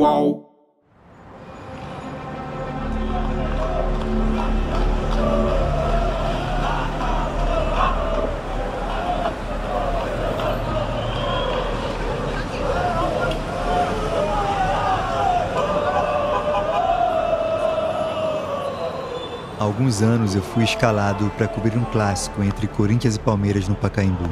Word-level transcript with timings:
Uou. 0.00 0.48
Há 19.58 19.64
alguns 19.64 20.00
anos 20.00 20.36
eu 20.36 20.42
fui 20.42 20.62
escalado 20.62 21.28
para 21.36 21.48
cobrir 21.48 21.76
um 21.76 21.84
clássico 21.84 22.44
entre 22.44 22.68
Corinthians 22.68 23.16
e 23.16 23.18
Palmeiras 23.18 23.66
no 23.66 23.74
Pacaembu. 23.74 24.30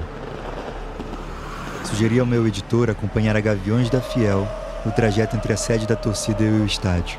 Sugeri 1.85 2.21
ao 2.21 2.27
meu 2.27 2.47
editor 2.47 2.89
acompanhar 2.89 3.37
a 3.37 3.41
Gaviões 3.41 3.91
da 3.91 4.01
Fiel 4.01 4.47
no 4.87 4.93
trajeto 4.93 5.35
entre 5.35 5.53
a 5.53 5.57
sede 5.57 5.85
da 5.85 5.97
torcida 5.97 6.45
e 6.45 6.49
o 6.49 6.65
estádio. 6.65 7.19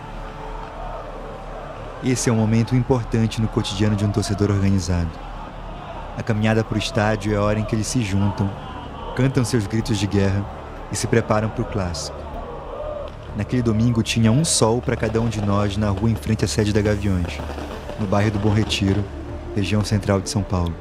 Esse 2.02 2.30
é 2.30 2.34
um 2.34 2.38
momento 2.38 2.74
importante 2.74 3.42
no 3.42 3.48
cotidiano 3.50 3.94
de 3.94 4.06
um 4.06 4.12
torcedor 4.12 4.50
organizado. 4.50 5.10
A 6.18 6.24
caminhada 6.24 6.64
para 6.64 6.76
o 6.76 6.80
estádio 6.80 7.34
é 7.34 7.36
a 7.36 7.42
hora 7.42 7.60
em 7.60 7.66
que 7.66 7.76
eles 7.76 7.88
se 7.88 8.02
juntam, 8.02 8.50
cantam 9.18 9.44
seus 9.44 9.68
gritos 9.68 9.98
de 9.98 10.08
guerra 10.08 10.46
e 10.94 10.96
se 10.96 11.08
preparam 11.08 11.50
para 11.50 11.62
o 11.62 11.66
clássico. 11.66 12.18
Naquele 13.36 13.62
domingo 13.62 14.02
tinha 14.02 14.32
um 14.32 14.46
sol 14.46 14.82
para 14.82 14.96
cada 14.96 15.20
um 15.20 15.28
de 15.28 15.42
nós 15.42 15.76
na 15.76 15.90
rua 15.90 16.10
em 16.10 16.16
frente 16.16 16.46
à 16.46 16.48
sede 16.48 16.72
da 16.72 16.82
Gaviões 16.82 17.38
no 18.00 18.08
bairro 18.08 18.32
do 18.32 18.40
Bom 18.40 18.54
Retiro, 18.54 19.04
região 19.54 19.84
central 19.84 20.22
de 20.22 20.30
São 20.30 20.42
Paulo. 20.42 20.74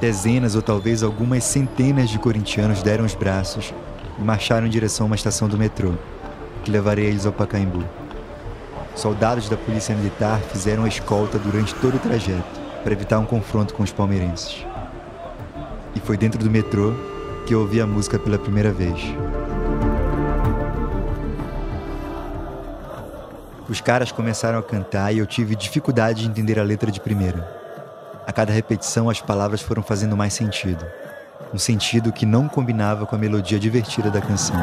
Dezenas 0.00 0.56
ou 0.56 0.62
talvez 0.62 1.04
algumas 1.04 1.44
centenas 1.44 2.10
de 2.10 2.18
corintianos 2.18 2.82
deram 2.82 3.04
os 3.04 3.14
braços 3.14 3.72
e 4.18 4.22
marcharam 4.22 4.66
em 4.66 4.70
direção 4.70 5.06
a 5.06 5.08
uma 5.08 5.16
estação 5.16 5.48
do 5.48 5.58
metrô, 5.58 5.92
que 6.64 6.70
levaria 6.70 7.08
eles 7.08 7.26
ao 7.26 7.32
Pacaembu. 7.32 7.84
Soldados 8.94 9.48
da 9.48 9.56
Polícia 9.56 9.94
Militar 9.94 10.40
fizeram 10.40 10.84
a 10.84 10.88
escolta 10.88 11.38
durante 11.38 11.74
todo 11.74 11.96
o 11.96 11.98
trajeto 11.98 12.60
para 12.82 12.92
evitar 12.92 13.18
um 13.18 13.26
confronto 13.26 13.74
com 13.74 13.82
os 13.82 13.92
palmeirenses. 13.92 14.64
E 15.94 16.00
foi 16.00 16.16
dentro 16.16 16.38
do 16.38 16.50
metrô 16.50 16.94
que 17.46 17.54
eu 17.54 17.60
ouvi 17.60 17.80
a 17.80 17.86
música 17.86 18.18
pela 18.18 18.38
primeira 18.38 18.72
vez. 18.72 19.00
Os 23.68 23.80
caras 23.80 24.12
começaram 24.12 24.58
a 24.58 24.62
cantar 24.62 25.12
e 25.12 25.18
eu 25.18 25.26
tive 25.26 25.56
dificuldade 25.56 26.22
de 26.22 26.28
entender 26.28 26.58
a 26.58 26.62
letra 26.62 26.90
de 26.90 27.00
primeira. 27.00 27.46
A 28.26 28.32
cada 28.32 28.52
repetição, 28.52 29.10
as 29.10 29.20
palavras 29.20 29.60
foram 29.60 29.82
fazendo 29.82 30.16
mais 30.16 30.34
sentido. 30.34 30.86
Um 31.54 31.58
sentido 31.58 32.12
que 32.12 32.26
não 32.26 32.48
combinava 32.48 33.06
com 33.06 33.14
a 33.14 33.18
melodia 33.18 33.58
divertida 33.58 34.10
da 34.10 34.20
canção. 34.20 34.56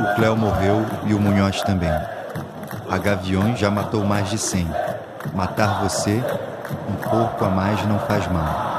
O 0.00 0.14
Cléo 0.16 0.36
morreu 0.36 0.84
e 1.06 1.14
o 1.14 1.20
Munhoz 1.20 1.62
também. 1.62 1.90
A 2.90 2.98
Gaviões 2.98 3.58
já 3.58 3.70
matou 3.70 4.04
mais 4.04 4.28
de 4.28 4.36
100. 4.36 4.68
Matar 5.32 5.82
você 5.82 6.22
um 6.88 6.94
porco 7.08 7.44
a 7.44 7.48
mais 7.48 7.84
não 7.86 7.98
faz 8.00 8.26
mal. 8.30 8.71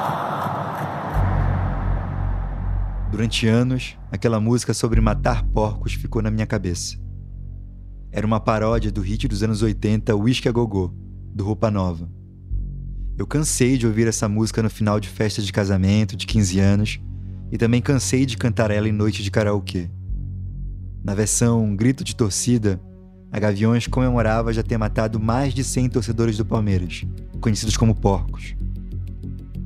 Durante 3.23 3.47
anos, 3.47 3.97
aquela 4.11 4.37
música 4.37 4.73
sobre 4.73 4.99
matar 4.99 5.45
porcos 5.45 5.93
ficou 5.93 6.21
na 6.21 6.29
minha 6.29 6.45
cabeça. 6.45 6.97
Era 8.11 8.27
uma 8.27 8.37
paródia 8.37 8.91
do 8.91 8.99
hit 8.99 9.29
dos 9.29 9.41
anos 9.41 9.61
80 9.61 10.13
Whisky 10.13 10.49
a 10.49 10.51
Gogô, 10.51 10.93
do 11.33 11.45
Roupa 11.45 11.71
Nova. 11.71 12.11
Eu 13.17 13.25
cansei 13.25 13.77
de 13.77 13.87
ouvir 13.87 14.09
essa 14.09 14.27
música 14.27 14.61
no 14.61 14.69
final 14.69 14.99
de 14.99 15.07
festas 15.07 15.45
de 15.45 15.53
casamento, 15.53 16.17
de 16.17 16.27
15 16.27 16.59
anos, 16.59 16.99
e 17.49 17.57
também 17.57 17.81
cansei 17.81 18.25
de 18.25 18.35
cantar 18.35 18.69
ela 18.71 18.89
em 18.89 18.91
noite 18.91 19.23
de 19.23 19.31
karaokê. 19.31 19.89
Na 21.01 21.15
versão 21.15 21.73
Grito 21.77 22.03
de 22.03 22.17
Torcida, 22.17 22.77
a 23.31 23.39
Gaviões 23.39 23.87
comemorava 23.87 24.51
já 24.51 24.63
ter 24.63 24.77
matado 24.77 25.17
mais 25.17 25.53
de 25.53 25.63
100 25.63 25.91
torcedores 25.91 26.35
do 26.35 26.43
Palmeiras, 26.43 27.05
conhecidos 27.39 27.77
como 27.77 27.95
porcos. 27.95 28.53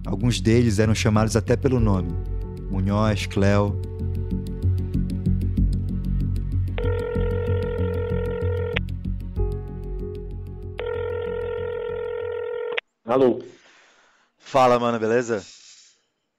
Alguns 0.05 0.39
deles 0.39 0.77
eram 0.77 0.93
chamados 0.93 1.35
até 1.35 1.55
pelo 1.55 1.79
nome: 1.79 2.09
Munhoz, 2.69 3.25
Cléo. 3.25 3.73
Alô? 13.05 13.39
Fala, 14.37 14.77
mano, 14.77 14.99
beleza? 14.99 15.41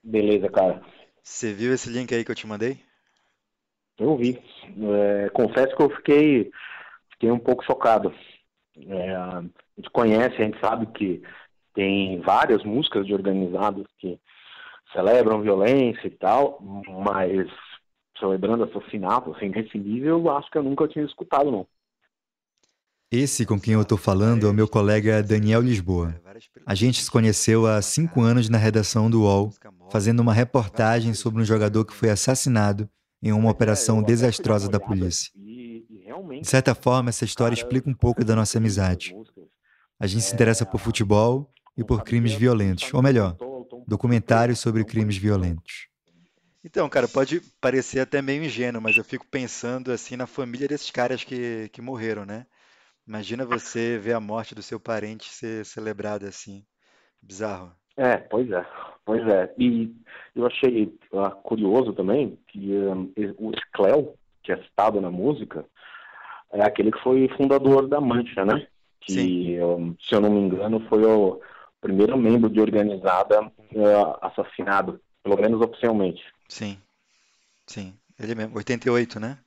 Beleza, 0.03 0.49
cara. 0.49 0.81
Você 1.21 1.51
viu 1.53 1.73
esse 1.73 1.89
link 1.89 2.13
aí 2.13 2.23
que 2.23 2.31
eu 2.31 2.35
te 2.35 2.47
mandei? 2.47 2.79
Eu 3.97 4.15
vi. 4.15 4.41
É, 5.25 5.29
confesso 5.29 5.75
que 5.75 5.81
eu 5.81 5.89
fiquei 5.89 6.51
fiquei 7.11 7.31
um 7.31 7.39
pouco 7.39 7.65
chocado. 7.65 8.13
É, 8.77 9.15
a 9.15 9.43
gente 9.77 9.89
conhece, 9.91 10.41
a 10.41 10.45
gente 10.45 10.59
sabe 10.59 10.85
que 10.87 11.21
tem 11.73 12.21
várias 12.21 12.63
músicas 12.63 13.05
de 13.05 13.13
organizados 13.13 13.85
que 13.97 14.19
celebram 14.93 15.41
violência 15.41 16.07
e 16.07 16.11
tal, 16.11 16.59
mas 17.03 17.47
celebrando 18.19 18.63
assassinato, 18.63 19.31
assim, 19.33 19.49
nesse 19.49 19.77
nível, 19.77 20.19
eu 20.19 20.29
acho 20.31 20.49
que 20.51 20.57
eu 20.57 20.63
nunca 20.63 20.87
tinha 20.87 21.05
escutado, 21.05 21.51
não. 21.51 21.65
Esse 23.11 23.43
com 23.43 23.59
quem 23.59 23.73
eu 23.73 23.81
estou 23.81 23.97
falando 23.97 24.45
é 24.45 24.49
o 24.49 24.53
meu 24.53 24.67
colega 24.67 25.23
Daniel 25.23 25.61
Lisboa. 25.61 26.13
A 26.63 26.75
gente 26.75 27.01
se 27.01 27.09
conheceu 27.09 27.65
há 27.65 27.81
cinco 27.81 28.21
anos 28.21 28.49
na 28.49 28.57
redação 28.57 29.09
do 29.09 29.23
UOL, 29.23 29.51
fazendo 29.89 30.19
uma 30.19 30.33
reportagem 30.33 31.15
sobre 31.15 31.41
um 31.41 31.45
jogador 31.45 31.85
que 31.85 31.93
foi 31.93 32.11
assassinado 32.11 32.87
em 33.21 33.31
uma 33.31 33.49
operação 33.49 34.03
desastrosa 34.03 34.69
da 34.69 34.79
polícia. 34.79 35.31
De 35.33 36.47
certa 36.47 36.75
forma, 36.75 37.09
essa 37.09 37.25
história 37.25 37.55
explica 37.55 37.89
um 37.89 37.95
pouco 37.95 38.23
da 38.23 38.35
nossa 38.35 38.59
amizade. 38.59 39.15
A 39.99 40.05
gente 40.05 40.23
se 40.23 40.33
interessa 40.33 40.65
por 40.65 40.79
futebol 40.79 41.51
e 41.75 41.83
por 41.83 42.03
crimes 42.03 42.33
violentos, 42.33 42.93
ou 42.93 43.01
melhor, 43.01 43.35
documentários 43.89 44.59
sobre 44.59 44.85
crimes 44.85 45.17
violentos. 45.17 45.89
Então, 46.63 46.87
cara, 46.89 47.07
pode 47.07 47.41
parecer 47.59 47.99
até 47.99 48.21
meio 48.21 48.43
ingênuo, 48.43 48.81
mas 48.81 48.95
eu 48.95 49.03
fico 49.03 49.25
pensando 49.25 49.91
assim 49.91 50.15
na 50.15 50.27
família 50.27 50.67
desses 50.67 50.91
caras 50.91 51.23
que, 51.23 51.69
que 51.69 51.81
morreram, 51.81 52.25
né? 52.25 52.45
Imagina 53.07 53.45
você 53.45 53.97
ver 53.97 54.13
a 54.13 54.19
morte 54.19 54.53
do 54.53 54.61
seu 54.61 54.79
parente 54.79 55.29
ser 55.29 55.65
celebrada 55.65 56.27
assim. 56.27 56.63
Bizarro. 57.21 57.71
É, 57.97 58.17
pois 58.17 58.49
é, 58.51 58.65
pois 59.03 59.27
é. 59.27 59.53
E 59.57 59.93
eu 60.35 60.45
achei 60.45 60.95
uh, 61.11 61.31
curioso 61.43 61.91
também 61.91 62.37
que 62.47 62.73
um, 62.73 63.11
o 63.37 63.51
Cleo, 63.73 64.13
que 64.43 64.51
é 64.51 64.57
citado 64.63 65.01
na 65.01 65.09
música, 65.09 65.65
é 66.51 66.61
aquele 66.61 66.91
que 66.91 67.01
foi 67.01 67.27
fundador 67.35 67.87
da 67.87 67.99
Mancha, 67.99 68.45
né? 68.45 68.67
Que, 69.01 69.59
um, 69.61 69.95
se 69.99 70.13
eu 70.13 70.21
não 70.21 70.29
me 70.29 70.39
engano, 70.39 70.79
foi 70.87 71.03
o 71.05 71.41
primeiro 71.81 72.17
membro 72.17 72.49
de 72.49 72.59
organizada 72.59 73.41
uh, 73.41 74.17
assassinado, 74.21 74.99
pelo 75.23 75.37
menos 75.37 75.61
oficialmente. 75.61 76.21
Sim, 76.47 76.77
sim. 77.65 77.93
Ele 78.19 78.35
mesmo, 78.35 78.57
88, 78.57 79.19
né? 79.19 79.37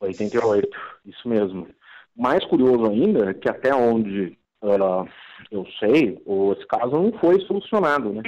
88, 0.00 0.68
isso 1.06 1.28
mesmo. 1.28 1.68
Mais 2.14 2.44
curioso 2.44 2.90
ainda 2.90 3.30
é 3.30 3.34
que 3.34 3.48
até 3.48 3.74
onde 3.74 4.38
uh, 4.62 5.08
eu 5.50 5.66
sei, 5.78 6.22
esse 6.56 6.66
caso 6.66 6.92
não 6.92 7.12
foi 7.18 7.40
solucionado, 7.46 8.12
né? 8.12 8.22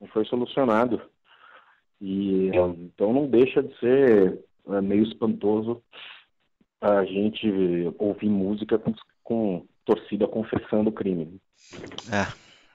Não 0.00 0.08
foi 0.08 0.24
solucionado. 0.24 1.00
E 2.00 2.48
então 2.48 3.12
não 3.12 3.26
deixa 3.26 3.62
de 3.62 3.78
ser 3.78 4.44
uh, 4.64 4.82
meio 4.82 5.02
espantoso 5.02 5.82
a 6.80 7.04
gente 7.04 7.48
ouvir 7.98 8.28
música 8.28 8.78
com, 8.78 8.94
com 9.24 9.66
torcida 9.84 10.28
confessando 10.28 10.90
o 10.90 10.92
crime. 10.92 11.40
É, 12.12 12.26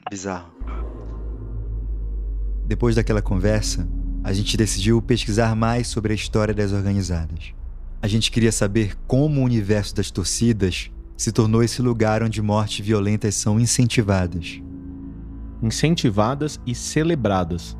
bizarro. 0.09 0.51
Depois 2.65 2.95
daquela 2.95 3.21
conversa, 3.21 3.87
a 4.23 4.31
gente 4.31 4.55
decidiu 4.55 5.01
pesquisar 5.01 5.55
mais 5.55 5.87
sobre 5.87 6.13
a 6.13 6.15
história 6.15 6.53
das 6.53 6.71
organizadas. 6.71 7.53
A 8.01 8.07
gente 8.07 8.31
queria 8.31 8.51
saber 8.51 8.95
como 9.07 9.41
o 9.41 9.43
universo 9.43 9.95
das 9.95 10.09
torcidas 10.09 10.91
se 11.17 11.31
tornou 11.31 11.61
esse 11.61 11.81
lugar 11.81 12.23
onde 12.23 12.41
mortes 12.41 12.85
violentas 12.85 13.35
são 13.35 13.59
incentivadas. 13.59 14.61
Incentivadas 15.61 16.59
e 16.65 16.73
celebradas. 16.73 17.77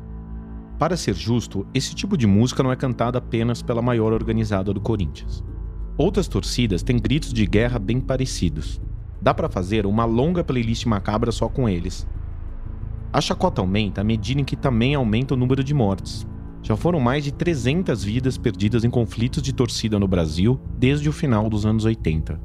Para 0.78 0.96
ser 0.96 1.14
justo, 1.14 1.66
esse 1.74 1.94
tipo 1.94 2.16
de 2.16 2.26
música 2.26 2.62
não 2.62 2.70
é 2.70 2.76
cantada 2.76 3.18
apenas 3.18 3.62
pela 3.62 3.82
maior 3.82 4.12
organizada 4.12 4.72
do 4.72 4.80
Corinthians. 4.80 5.42
Outras 5.96 6.28
torcidas 6.28 6.82
têm 6.82 6.98
gritos 6.98 7.32
de 7.32 7.46
guerra 7.46 7.78
bem 7.78 8.00
parecidos. 8.00 8.80
Dá 9.22 9.32
para 9.32 9.48
fazer 9.48 9.86
uma 9.86 10.04
longa 10.04 10.42
playlist 10.42 10.84
macabra 10.84 11.30
só 11.30 11.48
com 11.48 11.68
eles. 11.68 12.04
A 13.12 13.20
chacota 13.20 13.60
aumenta 13.60 14.00
à 14.00 14.04
medida 14.04 14.40
em 14.40 14.44
que 14.44 14.56
também 14.56 14.96
aumenta 14.96 15.34
o 15.34 15.36
número 15.36 15.62
de 15.62 15.72
mortes. 15.72 16.26
Já 16.60 16.76
foram 16.76 16.98
mais 16.98 17.22
de 17.22 17.32
300 17.32 18.02
vidas 18.02 18.36
perdidas 18.36 18.82
em 18.82 18.90
conflitos 18.90 19.40
de 19.40 19.52
torcida 19.52 19.96
no 19.96 20.08
Brasil 20.08 20.60
desde 20.76 21.08
o 21.08 21.12
final 21.12 21.48
dos 21.48 21.64
anos 21.64 21.84
80. 21.84 22.40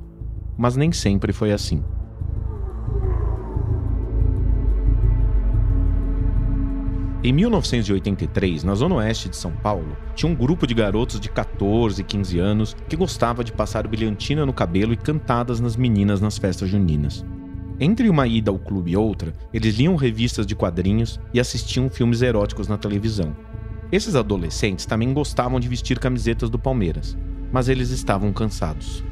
Mas 0.56 0.76
nem 0.76 0.92
sempre 0.92 1.34
foi 1.34 1.52
assim. 1.52 1.84
Em 7.24 7.34
1983, 7.34 8.64
na 8.64 8.76
zona 8.76 8.96
oeste 8.96 9.28
de 9.28 9.36
São 9.36 9.52
Paulo, 9.52 9.98
tinha 10.14 10.32
um 10.32 10.36
grupo 10.36 10.68
de 10.68 10.76
garotos 10.76 11.20
de 11.20 11.30
14 11.30 12.00
e 12.00 12.04
15 12.04 12.38
anos 12.38 12.76
que 12.88 12.96
gostava 12.96 13.44
de 13.44 13.52
passar 13.52 13.88
brilhantina 13.88 14.46
no 14.46 14.54
cabelo 14.54 14.94
e 14.94 14.98
cantadas 14.98 15.60
nas 15.60 15.76
meninas 15.76 16.22
nas 16.22 16.38
festas 16.38 16.70
juninas. 16.70 17.26
Entre 17.80 18.08
uma 18.08 18.28
ida 18.28 18.52
ao 18.52 18.60
clube 18.60 18.92
e 18.92 18.98
outra, 18.98 19.34
eles 19.52 19.76
liam 19.76 19.96
revistas 19.96 20.46
de 20.46 20.56
quadrinhos 20.56 21.20
e 21.34 21.40
assistiam 21.40 21.90
filmes 21.90 22.22
eróticos 22.22 22.68
na 22.68 22.78
televisão. 22.78 23.36
Esses 23.92 24.16
adolescentes 24.16 24.86
também 24.86 25.12
gostavam 25.12 25.60
de 25.60 25.68
vestir 25.68 25.98
camisetas 25.98 26.52
do 26.52 26.60
Palmeiras, 26.60 27.18
mas 27.52 27.68
eles 27.68 27.90
estavam 27.90 28.32
cansados. 28.32 29.04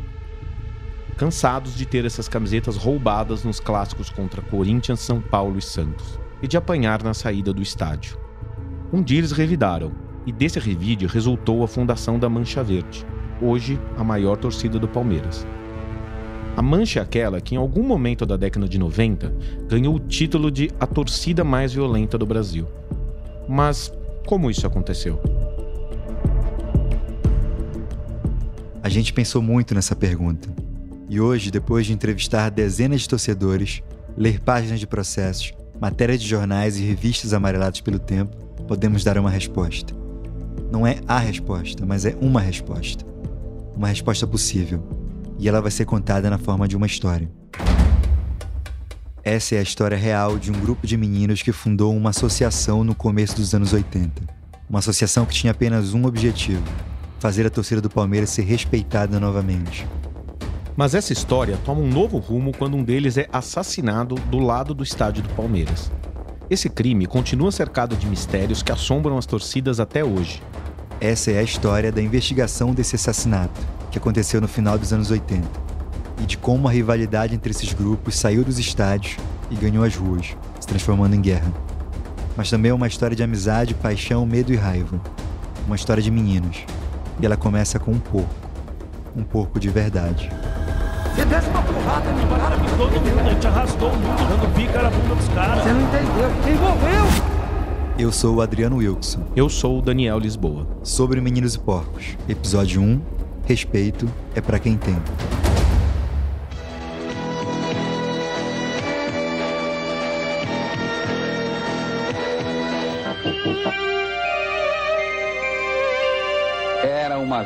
Cansados 1.18 1.76
de 1.76 1.88
ter 1.88 2.06
essas 2.06 2.28
camisetas 2.28 2.78
roubadas 2.78 3.44
nos 3.44 3.60
clássicos 3.60 4.12
contra 4.12 4.44
Corinthians, 4.44 5.00
São 5.00 5.20
Paulo 5.20 5.58
e 5.58 5.62
Santos 5.62 6.24
e 6.46 6.48
de 6.48 6.58
apanhar 6.58 7.02
na 7.02 7.16
saída 7.16 7.52
do 7.52 7.60
estádio. 7.60 8.20
Um 8.94 9.02
dia 9.02 9.18
eles 9.18 9.32
revidaram, 9.32 9.92
e 10.28 10.32
desse 10.32 10.60
revide 10.60 11.08
resultou 11.08 11.64
a 11.64 11.68
fundação 11.68 12.20
da 12.20 12.30
Mancha 12.30 12.64
Verde, 12.64 13.04
hoje 13.42 13.80
a 13.98 14.04
maior 14.04 14.38
torcida 14.38 14.78
do 14.78 14.88
Palmeiras. 14.88 15.46
A 16.56 16.62
Mancha 16.62 17.00
é 17.00 17.04
aquela 17.04 17.42
que, 17.42 17.56
em 17.56 17.58
algum 17.58 17.82
momento 17.82 18.28
da 18.28 18.38
década 18.38 18.70
de 18.70 18.78
90, 18.78 19.34
ganhou 19.68 19.96
o 19.96 20.00
título 20.00 20.52
de 20.52 20.70
a 20.80 20.86
torcida 20.86 21.44
mais 21.44 21.74
violenta 21.74 22.16
do 22.16 22.28
Brasil. 22.28 22.68
Mas 23.50 23.92
como 24.28 24.52
isso 24.52 24.68
aconteceu? 24.68 25.20
A 28.84 28.88
gente 28.88 29.12
pensou 29.12 29.42
muito 29.42 29.74
nessa 29.74 29.96
pergunta. 29.96 30.48
E 31.10 31.20
hoje, 31.20 31.50
depois 31.50 31.88
de 31.88 31.94
entrevistar 31.94 32.52
dezenas 32.52 33.02
de 33.02 33.10
torcedores, 33.10 33.82
ler 34.16 34.40
páginas 34.40 34.80
de 34.80 34.86
processos 34.86 35.52
matéria 35.80 36.18
de 36.18 36.28
jornais 36.28 36.78
e 36.78 36.84
revistas 36.84 37.34
amareladas 37.34 37.82
pelo 37.82 38.00
tempo, 38.00 38.36
podemos 38.68 39.04
dar 39.04 39.18
uma 39.18 39.30
resposta. 39.30 39.94
Não 40.72 40.86
é 40.86 40.98
a 41.08 41.20
resposta, 41.20 41.86
mas 41.86 42.06
é 42.06 42.16
uma 42.20 42.42
resposta. 42.42 43.06
Uma 43.76 43.88
resposta 43.88 44.26
possível. 44.26 44.84
E 45.38 45.48
ela 45.48 45.62
vai 45.62 45.72
ser 45.72 45.86
contada 45.86 46.30
na 46.30 46.38
forma 46.38 46.68
de 46.68 46.76
uma 46.76 46.86
história. 46.86 47.30
Essa 49.24 49.56
é 49.56 49.60
a 49.60 49.64
história 49.64 49.98
real 49.98 50.38
de 50.38 50.52
um 50.52 50.60
grupo 50.60 50.86
de 50.86 50.96
meninos 50.96 51.42
que 51.42 51.52
fundou 51.52 51.96
uma 51.96 52.12
associação 52.12 52.84
no 52.84 52.94
começo 52.94 53.36
dos 53.36 53.54
anos 53.54 53.74
80. 53.74 54.22
Uma 54.70 54.80
associação 54.80 55.26
que 55.26 55.34
tinha 55.34 55.52
apenas 55.52 55.94
um 55.94 56.06
objetivo: 56.06 56.64
fazer 57.20 57.46
a 57.46 57.50
torcida 57.50 57.82
do 57.82 57.90
Palmeiras 57.90 58.30
ser 58.30 58.44
respeitada 58.44 59.20
novamente. 59.20 59.86
Mas 60.76 60.94
essa 60.94 61.14
história 61.14 61.58
toma 61.64 61.80
um 61.80 61.88
novo 61.88 62.18
rumo 62.18 62.52
quando 62.52 62.76
um 62.76 62.84
deles 62.84 63.18
é 63.18 63.28
assassinado 63.32 64.16
do 64.30 64.40
lado 64.40 64.74
do 64.74 64.84
estádio 64.84 65.24
do 65.24 65.30
Palmeiras. 65.30 65.90
Esse 66.50 66.70
crime 66.70 67.06
continua 67.06 67.52
cercado 67.52 67.96
de 67.96 68.06
mistérios 68.06 68.62
que 68.62 68.74
assombram 68.74 69.18
as 69.18 69.26
torcidas 69.26 69.80
até 69.80 70.04
hoje. 70.04 70.44
Essa 71.00 71.32
é 71.32 71.40
a 71.40 71.44
história 71.44 71.94
da 71.94 72.02
investigação 72.02 72.74
desse 72.74 72.96
assassinato, 72.96 73.60
que 73.90 73.98
aconteceu 73.98 74.42
no 74.42 74.50
final 74.50 74.78
dos 74.78 74.92
anos 74.92 75.10
80, 75.12 75.48
e 76.22 76.26
de 76.26 76.38
como 76.38 76.68
a 76.68 76.72
rivalidade 76.72 77.34
entre 77.34 77.52
esses 77.52 77.72
grupos 77.72 78.16
saiu 78.16 78.44
dos 78.44 78.60
estádios 78.60 79.16
e 79.50 79.56
ganhou 79.56 79.84
as 79.84 79.96
ruas, 79.96 80.36
se 80.60 80.68
transformando 80.68 81.16
em 81.16 81.22
guerra. 81.22 81.52
Mas 82.36 82.50
também 82.50 82.72
é 82.72 82.74
uma 82.74 82.88
história 82.88 83.16
de 83.16 83.24
amizade, 83.24 83.74
paixão, 83.74 84.26
medo 84.26 84.52
e 84.52 84.58
raiva. 84.58 85.00
Uma 85.66 85.78
história 85.78 86.04
de 86.04 86.12
meninos. 86.12 86.66
E 87.20 87.26
ela 87.26 87.38
começa 87.38 87.80
com 87.80 87.92
um 87.92 88.00
porco. 88.00 88.36
Um 89.16 89.24
porco 89.24 89.58
de 89.58 89.70
verdade. 89.70 90.30
Você 91.16 91.24
desse 91.24 91.48
uma 91.48 91.62
porrada 91.62 92.12
nos 92.12 92.26
caras, 92.26 92.60
todo 92.76 92.92
mundo, 92.92 93.20
a 93.22 93.30
gente 93.30 93.48
arrastou 93.48 93.88
o 93.88 93.96
mundo, 93.96 94.28
dando 94.28 94.54
pica 94.54 94.82
na 94.82 94.90
bunda 94.90 95.16
dos 95.16 95.28
caras. 95.30 95.64
Você 95.64 95.72
não 95.72 95.82
entendeu, 95.82 96.54
envolveu! 96.54 97.06
Eu 97.98 98.12
sou 98.12 98.36
o 98.36 98.42
Adriano 98.42 98.76
Wilson. 98.76 99.22
Eu 99.34 99.48
sou 99.48 99.80
o 99.80 99.82
Daniel 99.82 100.20
Lisboa. 100.20 100.68
Sobre 100.84 101.22
Meninos 101.22 101.56
e 101.56 101.60
Porcos, 101.60 102.18
episódio 102.28 102.82
1, 102.82 103.00
Respeito 103.46 104.10
é 104.36 104.42
para 104.42 104.60
quem 104.60 104.76
tem. 104.76 104.98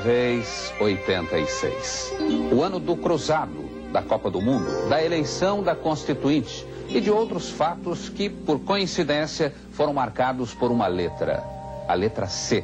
Vez 0.04 0.74
86. 0.80 2.14
O 2.52 2.64
ano 2.64 2.80
do 2.80 2.96
cruzado 2.96 3.70
da 3.92 4.02
Copa 4.02 4.30
do 4.30 4.42
Mundo, 4.42 4.88
da 4.88 5.04
eleição 5.04 5.64
da 5.64 5.76
Constituinte 5.76 6.66
e 6.88 7.02
de 7.02 7.12
outros 7.12 7.50
fatos 7.50 8.10
que, 8.10 8.30
por 8.30 8.60
coincidência, 8.60 9.54
foram 9.72 9.94
marcados 9.94 10.54
por 10.54 10.72
uma 10.72 10.88
letra, 10.88 11.44
a 11.88 11.94
letra 11.94 12.28
C. 12.28 12.64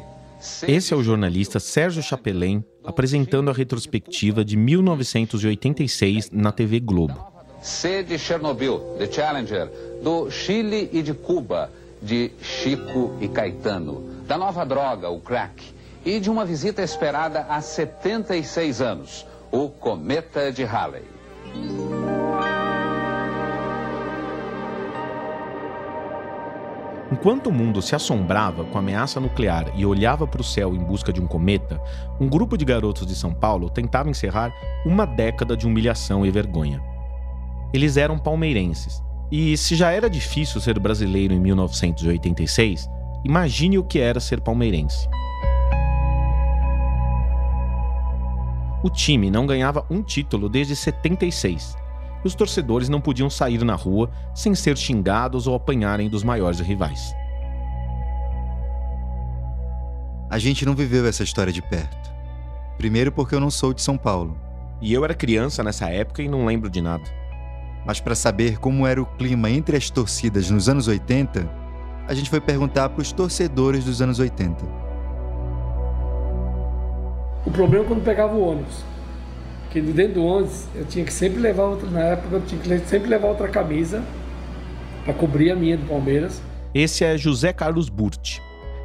Esse 0.68 0.94
é 0.94 0.98
o 0.98 1.04
jornalista 1.04 1.60
Sérgio 1.60 2.04
Chapelain 2.04 2.64
apresentando 2.84 3.50
a 3.50 3.54
retrospectiva 3.54 4.46
de 4.46 4.56
1986 4.56 6.30
na 6.32 6.52
TV 6.52 6.80
Globo. 6.80 7.34
C 7.62 8.04
de 8.04 8.20
Chernobyl, 8.20 8.96
de 9.00 9.12
Challenger, 9.12 9.72
do 10.04 10.30
Chile 10.30 10.90
e 10.94 11.02
de 11.02 11.14
Cuba, 11.14 11.72
de 12.00 12.32
Chico 12.40 13.18
e 13.20 13.28
Caetano, 13.28 14.24
da 14.28 14.38
nova 14.38 14.64
droga, 14.64 15.10
o 15.10 15.20
crack, 15.20 15.75
e 16.06 16.20
de 16.20 16.30
uma 16.30 16.46
visita 16.46 16.84
esperada 16.84 17.48
há 17.50 17.60
76 17.60 18.80
anos, 18.80 19.26
o 19.52 19.70
Cometa 19.70 20.52
de 20.52 20.64
Halley. 20.64 21.04
Enquanto 27.12 27.48
o 27.48 27.52
mundo 27.52 27.82
se 27.82 27.96
assombrava 27.96 28.66
com 28.66 28.78
a 28.78 28.82
ameaça 28.82 29.20
nuclear 29.20 29.72
e 29.76 29.86
olhava 29.86 30.28
para 30.28 30.42
o 30.42 30.44
céu 30.44 30.76
em 30.76 30.80
busca 30.80 31.12
de 31.12 31.22
um 31.22 31.26
cometa, 31.26 31.82
um 32.20 32.28
grupo 32.28 32.58
de 32.58 32.66
garotos 32.66 33.08
de 33.08 33.16
São 33.16 33.34
Paulo 33.34 33.70
tentava 33.70 34.10
encerrar 34.10 34.52
uma 34.86 35.06
década 35.06 35.58
de 35.58 35.66
humilhação 35.66 36.26
e 36.26 36.30
vergonha. 36.30 36.84
Eles 37.74 37.98
eram 37.98 38.18
palmeirenses, 38.18 39.02
e 39.32 39.58
se 39.58 39.76
já 39.76 39.92
era 39.92 40.10
difícil 40.10 40.62
ser 40.62 40.78
brasileiro 40.78 41.34
em 41.34 41.40
1986, 41.40 42.88
imagine 43.24 43.78
o 43.80 43.84
que 43.84 44.00
era 44.00 44.20
ser 44.20 44.42
palmeirense. 44.42 45.08
O 48.86 48.90
time 48.92 49.32
não 49.32 49.48
ganhava 49.48 49.84
um 49.90 50.04
título 50.04 50.48
desde 50.48 50.76
76 50.76 51.76
e 52.24 52.28
os 52.28 52.36
torcedores 52.36 52.88
não 52.88 53.02
podiam 53.02 53.32
sair 53.32 53.64
na 53.64 53.74
rua 53.74 54.12
sem 54.36 54.54
ser 54.54 54.78
xingados 54.78 55.48
ou 55.48 55.56
apanharem 55.56 56.08
dos 56.08 56.24
maiores 56.24 56.60
rivais. 56.60 57.12
A 60.30 60.38
gente 60.38 60.68
não 60.68 60.76
viveu 60.76 61.08
essa 61.08 61.24
história 61.24 61.52
de 61.52 61.64
perto. 61.64 62.14
Primeiro, 62.78 63.12
porque 63.12 63.34
eu 63.34 63.40
não 63.40 63.50
sou 63.50 63.74
de 63.74 63.82
São 63.82 63.98
Paulo. 63.98 64.38
E 64.80 64.94
eu 64.94 65.04
era 65.04 65.16
criança 65.16 65.64
nessa 65.64 65.90
época 65.90 66.22
e 66.22 66.28
não 66.28 66.46
lembro 66.46 66.70
de 66.70 66.80
nada. 66.80 67.06
Mas 67.88 68.00
para 68.00 68.14
saber 68.14 68.60
como 68.60 68.86
era 68.86 69.02
o 69.02 69.08
clima 69.18 69.50
entre 69.50 69.78
as 69.78 69.90
torcidas 69.90 70.52
nos 70.52 70.70
anos 70.70 70.88
80, 70.88 71.50
a 72.08 72.14
gente 72.14 72.30
foi 72.30 72.40
perguntar 72.40 72.90
para 72.90 73.02
os 73.02 73.12
torcedores 73.12 73.84
dos 73.84 74.00
anos 74.00 74.20
80. 74.20 74.85
O 77.46 77.52
problema 77.52 77.86
é 77.86 77.88
quando 77.88 78.04
pegava 78.04 78.34
o 78.34 78.50
ônibus. 78.50 78.84
Que 79.70 79.80
dentro 79.82 80.16
do 80.16 80.26
ônibus 80.26 80.66
eu 80.74 80.86
tinha 80.86 81.06
que 81.06 81.14
sempre 81.14 81.40
levar 81.40 81.64
outra, 81.64 81.90
na 81.90 82.02
época 82.02 82.36
eu 82.38 82.42
tinha 82.42 82.80
que 82.80 82.88
sempre 82.88 83.10
levar 83.10 83.28
outra 83.28 83.48
camisa 83.48 84.04
para 85.04 85.14
cobrir 85.14 85.52
a 85.52 85.56
minha 85.56 85.78
do 85.78 85.88
Palmeiras. 85.88 86.42
Esse 86.74 87.04
é 87.04 87.18
José 87.18 87.54
Carlos 87.54 87.90
Burti. 87.90 88.42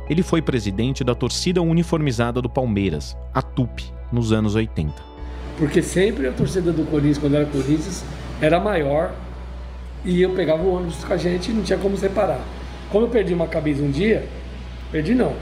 Ele 0.08 0.22
foi 0.22 0.42
presidente 0.42 1.02
da 1.02 1.14
torcida 1.14 1.62
uniformizada 1.62 2.42
do 2.42 2.50
Palmeiras, 2.50 3.16
a 3.32 3.40
TUP, 3.40 3.80
nos 4.12 4.32
anos 4.32 4.54
80. 4.54 4.92
Porque 5.56 5.82
sempre 5.82 6.26
a 6.26 6.32
torcida 6.32 6.72
do 6.72 6.84
Corinthians, 6.84 7.18
quando 7.18 7.36
era 7.36 7.46
Corinthians, 7.46 8.04
era 8.40 8.58
maior 8.58 9.14
e 10.04 10.20
eu 10.20 10.30
pegava 10.30 10.62
o 10.62 10.74
ônibus 10.74 11.04
com 11.04 11.12
a 11.12 11.16
gente 11.16 11.50
e 11.50 11.54
não 11.54 11.62
tinha 11.62 11.78
como 11.78 11.96
separar. 11.96 12.40
Como 12.90 13.06
eu 13.06 13.10
perdi 13.10 13.32
uma 13.32 13.46
camisa 13.46 13.82
um 13.82 13.90
dia, 13.90 14.26
perdi 14.90 15.14
não, 15.14 15.34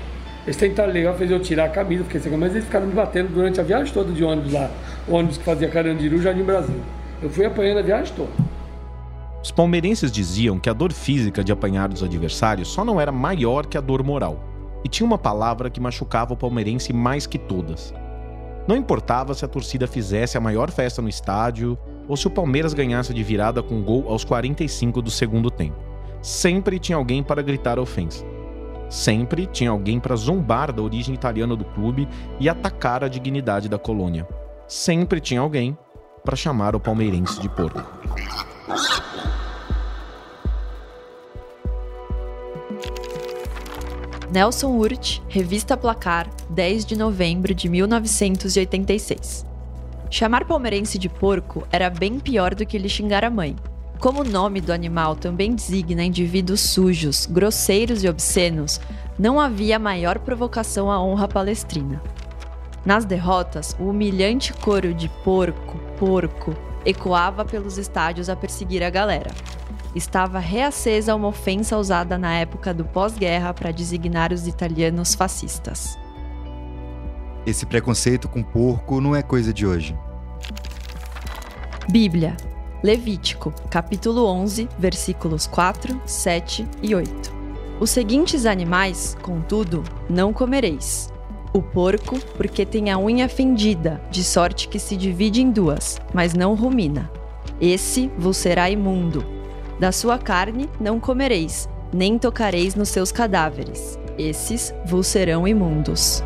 eles 0.48 0.56
tentaram 0.56 0.90
legal, 0.90 1.14
fez 1.14 1.30
eu 1.30 1.38
tirar 1.38 1.66
a 1.66 1.68
camisa, 1.68 2.04
fiquei 2.04 2.18
sem 2.22 2.34
mas 2.34 2.52
eles 2.52 2.64
ficaram 2.64 2.86
me 2.86 2.94
batendo 2.94 3.28
durante 3.34 3.60
a 3.60 3.62
viagem 3.62 3.92
toda 3.92 4.10
de 4.10 4.24
ônibus 4.24 4.54
lá. 4.54 4.70
O 5.06 5.12
ônibus 5.12 5.36
que 5.36 5.44
fazia 5.44 5.68
Carandiru, 5.68 6.22
Jardim 6.22 6.42
Brasil. 6.42 6.80
Eu 7.20 7.28
fui 7.28 7.44
apanhando 7.44 7.80
a 7.80 7.82
viagem 7.82 8.14
toda. 8.16 8.30
Os 9.42 9.50
palmeirenses 9.50 10.10
diziam 10.10 10.58
que 10.58 10.70
a 10.70 10.72
dor 10.72 10.90
física 10.90 11.44
de 11.44 11.52
apanhar 11.52 11.90
dos 11.90 12.02
adversários 12.02 12.68
só 12.68 12.82
não 12.82 12.98
era 12.98 13.12
maior 13.12 13.66
que 13.66 13.76
a 13.76 13.80
dor 13.82 14.02
moral. 14.02 14.42
E 14.82 14.88
tinha 14.88 15.06
uma 15.06 15.18
palavra 15.18 15.68
que 15.68 15.80
machucava 15.80 16.32
o 16.32 16.36
palmeirense 16.36 16.94
mais 16.94 17.26
que 17.26 17.36
todas. 17.36 17.92
Não 18.66 18.74
importava 18.74 19.34
se 19.34 19.44
a 19.44 19.48
torcida 19.48 19.86
fizesse 19.86 20.38
a 20.38 20.40
maior 20.40 20.70
festa 20.70 21.02
no 21.02 21.10
estádio 21.10 21.76
ou 22.08 22.16
se 22.16 22.26
o 22.26 22.30
Palmeiras 22.30 22.72
ganhasse 22.72 23.12
de 23.12 23.22
virada 23.22 23.62
com 23.62 23.82
gol 23.82 24.08
aos 24.08 24.24
45 24.24 25.02
do 25.02 25.10
segundo 25.10 25.50
tempo. 25.50 25.76
Sempre 26.22 26.78
tinha 26.78 26.96
alguém 26.96 27.22
para 27.22 27.42
gritar 27.42 27.78
ofensa. 27.78 28.24
Sempre 28.88 29.46
tinha 29.46 29.70
alguém 29.70 30.00
para 30.00 30.16
zombar 30.16 30.72
da 30.72 30.82
origem 30.82 31.14
italiana 31.14 31.54
do 31.54 31.64
clube 31.64 32.08
e 32.40 32.48
atacar 32.48 33.04
a 33.04 33.08
dignidade 33.08 33.68
da 33.68 33.78
colônia. 33.78 34.26
Sempre 34.66 35.20
tinha 35.20 35.40
alguém 35.40 35.76
para 36.24 36.36
chamar 36.36 36.74
o 36.74 36.80
palmeirense 36.80 37.40
de 37.40 37.48
porco. 37.48 37.82
Nelson 44.30 44.76
Urt, 44.76 45.20
Revista 45.28 45.74
Placar, 45.74 46.28
10 46.50 46.84
de 46.84 46.96
novembro 46.96 47.54
de 47.54 47.68
1986. 47.68 49.46
Chamar 50.10 50.46
palmeirense 50.46 50.98
de 50.98 51.08
porco 51.08 51.66
era 51.72 51.88
bem 51.88 52.18
pior 52.20 52.54
do 52.54 52.66
que 52.66 52.78
lhe 52.78 52.88
xingar 52.88 53.24
a 53.24 53.30
mãe. 53.30 53.56
Como 54.00 54.20
o 54.20 54.24
nome 54.24 54.60
do 54.60 54.72
animal 54.72 55.16
também 55.16 55.52
designa 55.52 56.04
indivíduos 56.04 56.60
sujos, 56.60 57.26
grosseiros 57.26 58.04
e 58.04 58.08
obscenos, 58.08 58.80
não 59.18 59.40
havia 59.40 59.76
maior 59.76 60.20
provocação 60.20 60.88
à 60.90 61.02
honra 61.02 61.26
palestrina. 61.26 62.00
Nas 62.84 63.04
derrotas, 63.04 63.74
o 63.78 63.90
humilhante 63.90 64.52
coro 64.52 64.94
de 64.94 65.08
porco, 65.24 65.76
porco, 65.98 66.54
ecoava 66.86 67.44
pelos 67.44 67.76
estádios 67.76 68.28
a 68.28 68.36
perseguir 68.36 68.84
a 68.84 68.90
galera. 68.90 69.30
Estava 69.96 70.38
reacesa 70.38 71.14
uma 71.16 71.28
ofensa 71.28 71.76
usada 71.76 72.16
na 72.16 72.34
época 72.34 72.72
do 72.72 72.84
pós-guerra 72.84 73.52
para 73.52 73.72
designar 73.72 74.32
os 74.32 74.46
italianos 74.46 75.14
fascistas. 75.14 75.98
Esse 77.44 77.66
preconceito 77.66 78.28
com 78.28 78.44
porco 78.44 79.00
não 79.00 79.16
é 79.16 79.22
coisa 79.22 79.52
de 79.52 79.66
hoje. 79.66 79.98
Bíblia, 81.90 82.36
Levítico, 82.80 83.52
capítulo 83.68 84.24
11, 84.26 84.68
versículos 84.78 85.48
4, 85.48 86.00
7 86.06 86.64
e 86.80 86.94
8. 86.94 87.32
Os 87.80 87.90
seguintes 87.90 88.46
animais, 88.46 89.16
contudo, 89.20 89.82
não 90.08 90.32
comereis: 90.32 91.12
o 91.52 91.60
porco, 91.60 92.20
porque 92.36 92.64
tem 92.64 92.90
a 92.90 92.96
unha 92.98 93.28
fendida, 93.28 94.00
de 94.12 94.22
sorte 94.22 94.68
que 94.68 94.78
se 94.78 94.96
divide 94.96 95.42
em 95.42 95.50
duas, 95.50 96.00
mas 96.14 96.34
não 96.34 96.54
rumina. 96.54 97.10
Esse 97.60 98.12
vos 98.16 98.36
será 98.36 98.70
imundo. 98.70 99.24
Da 99.80 99.90
sua 99.90 100.16
carne 100.16 100.70
não 100.80 101.00
comereis, 101.00 101.68
nem 101.92 102.16
tocareis 102.16 102.76
nos 102.76 102.90
seus 102.90 103.10
cadáveres. 103.10 103.98
Esses 104.16 104.72
vos 104.86 105.08
serão 105.08 105.48
imundos. 105.48 106.22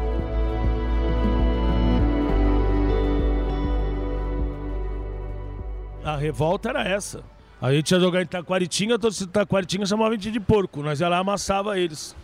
Revolta 6.23 6.71
era 6.71 6.89
essa. 6.89 7.23
A 7.61 7.73
gente 7.73 7.91
ia 7.91 8.01
jogar 8.01 8.23
em 8.23 8.27
Taquaritinga, 8.27 8.95
a 8.95 8.99
torcida 8.99 9.27
de 9.27 9.33
Taquaritinga 9.33 9.87
chamava 9.87 10.11
a 10.11 10.13
gente 10.15 10.31
de 10.31 10.41
porco. 10.41 10.83
Nós 10.83 11.01
ia 11.01 11.09
lá 11.09 11.19
amassava 11.19 11.79
eles. 11.79 12.17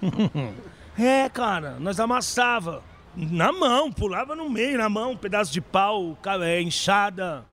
é, 0.98 1.28
cara, 1.28 1.78
nós 1.78 2.00
amassava. 2.00 2.82
Na 3.16 3.52
mão, 3.52 3.92
pulava 3.92 4.34
no 4.34 4.48
meio, 4.48 4.78
na 4.78 4.88
mão, 4.88 5.12
um 5.12 5.16
pedaço 5.16 5.52
de 5.52 5.60
pau, 5.60 6.16
é, 6.42 6.60
enxada. 6.60 7.44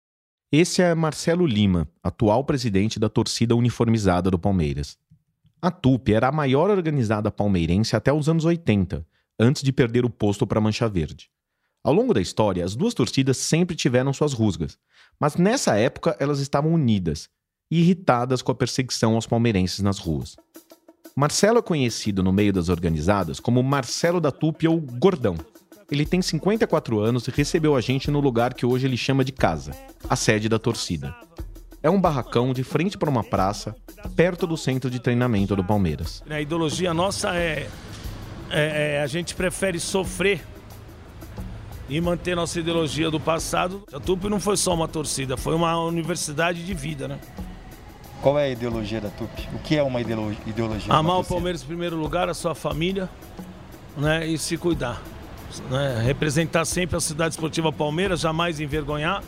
Esse 0.52 0.82
é 0.82 0.94
Marcelo 0.94 1.46
Lima, 1.46 1.88
atual 2.04 2.44
presidente 2.44 3.00
da 3.00 3.10
torcida 3.10 3.56
uniformizada 3.56 4.30
do 4.30 4.40
Palmeiras. 4.40 4.98
A 5.62 5.72
TUP 5.72 6.10
era 6.10 6.28
a 6.28 6.32
maior 6.32 6.70
organizada 6.70 7.32
palmeirense 7.32 7.96
até 7.96 8.14
os 8.14 8.30
anos 8.30 8.46
80, 8.46 9.06
antes 9.40 9.64
de 9.64 9.72
perder 9.72 10.06
o 10.06 10.10
posto 10.10 10.46
para 10.46 10.60
a 10.60 10.62
Mancha 10.62 10.88
Verde. 10.88 11.30
Ao 11.86 11.94
longo 11.94 12.16
da 12.16 12.20
história, 12.20 12.66
as 12.66 12.76
duas 12.76 12.96
torcidas 12.96 13.38
sempre 13.38 13.76
tiveram 13.76 14.12
suas 14.12 14.34
rusgas, 14.34 14.76
mas 15.20 15.36
nessa 15.36 15.78
época 15.78 16.18
elas 16.20 16.40
estavam 16.40 16.74
unidas 16.74 17.30
e 17.70 17.80
irritadas 17.80 18.42
com 18.42 18.52
a 18.52 18.56
perseguição 18.56 19.14
aos 19.14 19.28
palmeirenses 19.28 19.82
nas 19.82 20.00
ruas. 20.00 20.36
Marcelo 21.16 21.60
é 21.60 21.62
conhecido 21.62 22.24
no 22.24 22.34
meio 22.34 22.52
das 22.52 22.70
organizadas 22.70 23.40
como 23.40 23.62
Marcelo 23.62 24.20
da 24.20 24.32
Tupi 24.32 24.68
ou 24.68 24.82
Gordão. 24.82 25.36
Ele 25.92 26.08
tem 26.08 26.24
54 26.24 27.00
anos 27.00 27.28
e 27.28 27.32
recebeu 27.32 27.76
a 27.76 27.82
gente 27.82 28.10
no 28.10 28.20
lugar 28.20 28.56
que 28.56 28.66
hoje 28.66 28.88
ele 28.88 28.98
chama 28.98 29.24
de 29.24 29.32
casa, 29.32 29.72
a 30.10 30.16
sede 30.16 30.50
da 30.50 30.58
torcida. 30.58 31.14
É 31.84 31.90
um 31.90 32.02
barracão 32.02 32.52
de 32.52 32.64
frente 32.64 32.98
para 32.98 33.12
uma 33.12 33.24
praça, 33.24 33.76
perto 34.16 34.48
do 34.48 34.58
centro 34.58 34.90
de 34.90 35.00
treinamento 35.00 35.56
do 35.56 35.64
Palmeiras. 35.64 36.24
A 36.28 36.42
ideologia 36.42 36.96
nossa 36.96 37.36
é, 37.36 37.70
é, 38.50 38.96
é 38.96 39.02
a 39.04 39.08
gente 39.08 39.36
prefere 39.36 39.80
sofrer 39.80 40.55
e 41.90 42.02
manter 42.02 42.36
nossa 42.36 42.60
ideologia 42.60 43.12
do 43.12 43.20
passado. 43.20 43.84
A 43.94 44.00
Tupi 44.00 44.30
não 44.30 44.40
foi 44.40 44.58
só 44.58 44.74
uma 44.74 44.88
torcida, 44.88 45.38
foi 45.38 45.56
uma 45.56 45.78
universidade 45.80 46.66
de 46.66 46.74
vida, 46.74 47.08
né? 47.08 47.20
Qual 48.22 48.40
é 48.40 48.46
a 48.46 48.50
ideologia 48.50 49.00
da 49.00 49.10
TUP? 49.10 49.30
O 49.54 49.60
que 49.60 49.76
é 49.76 49.84
uma 49.84 50.02
ideologia? 50.02 50.92
Amar 50.92 51.20
o 51.20 51.24
Palmeiras 51.24 51.62
em 51.62 51.68
primeiro 51.68 51.96
lugar, 51.96 52.28
a 52.28 52.34
sua 52.34 52.56
família, 52.56 53.08
né? 53.96 54.26
E 54.26 54.38
se 54.38 54.58
cuidar. 54.58 55.02
Né? 55.70 56.02
Representar 56.04 56.66
sempre 56.66 56.98
a 56.98 57.00
cidade 57.00 57.36
esportiva 57.36 57.72
Palmeiras, 57.72 58.20
jamais 58.20 58.60
envergonhar. 58.60 59.24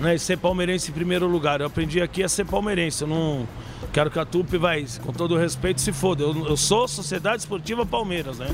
Né? 0.00 0.16
E 0.16 0.18
ser 0.18 0.36
palmeirense 0.36 0.90
em 0.90 0.94
primeiro 0.94 1.28
lugar. 1.28 1.60
Eu 1.60 1.68
aprendi 1.68 2.00
aqui 2.02 2.24
a 2.24 2.28
ser 2.28 2.44
palmeirense. 2.44 3.02
Eu 3.02 3.08
não 3.08 3.46
quero 3.92 4.10
que 4.10 4.18
a 4.18 4.24
TUP 4.24 4.56
vai, 4.56 4.84
com 5.04 5.12
todo 5.12 5.36
respeito, 5.36 5.80
se 5.80 5.92
foda. 5.92 6.24
Eu, 6.24 6.46
eu 6.48 6.56
sou 6.56 6.88
Sociedade 6.88 7.42
Esportiva 7.42 7.86
Palmeiras, 7.86 8.38
né? 8.38 8.52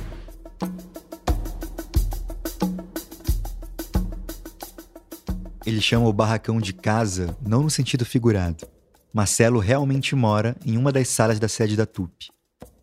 Ele 5.69 5.83
chama 5.83 6.09
o 6.09 6.13
barracão 6.15 6.59
de 6.59 6.73
casa, 6.73 7.37
não 7.47 7.63
no 7.63 7.69
sentido 7.69 8.03
figurado. 8.03 8.67
Marcelo 9.13 9.59
realmente 9.59 10.17
mora 10.17 10.57
em 10.65 10.79
uma 10.79 10.91
das 10.91 11.09
salas 11.09 11.39
da 11.39 11.47
sede 11.47 11.77
da 11.77 11.85
TUP. 11.85 12.31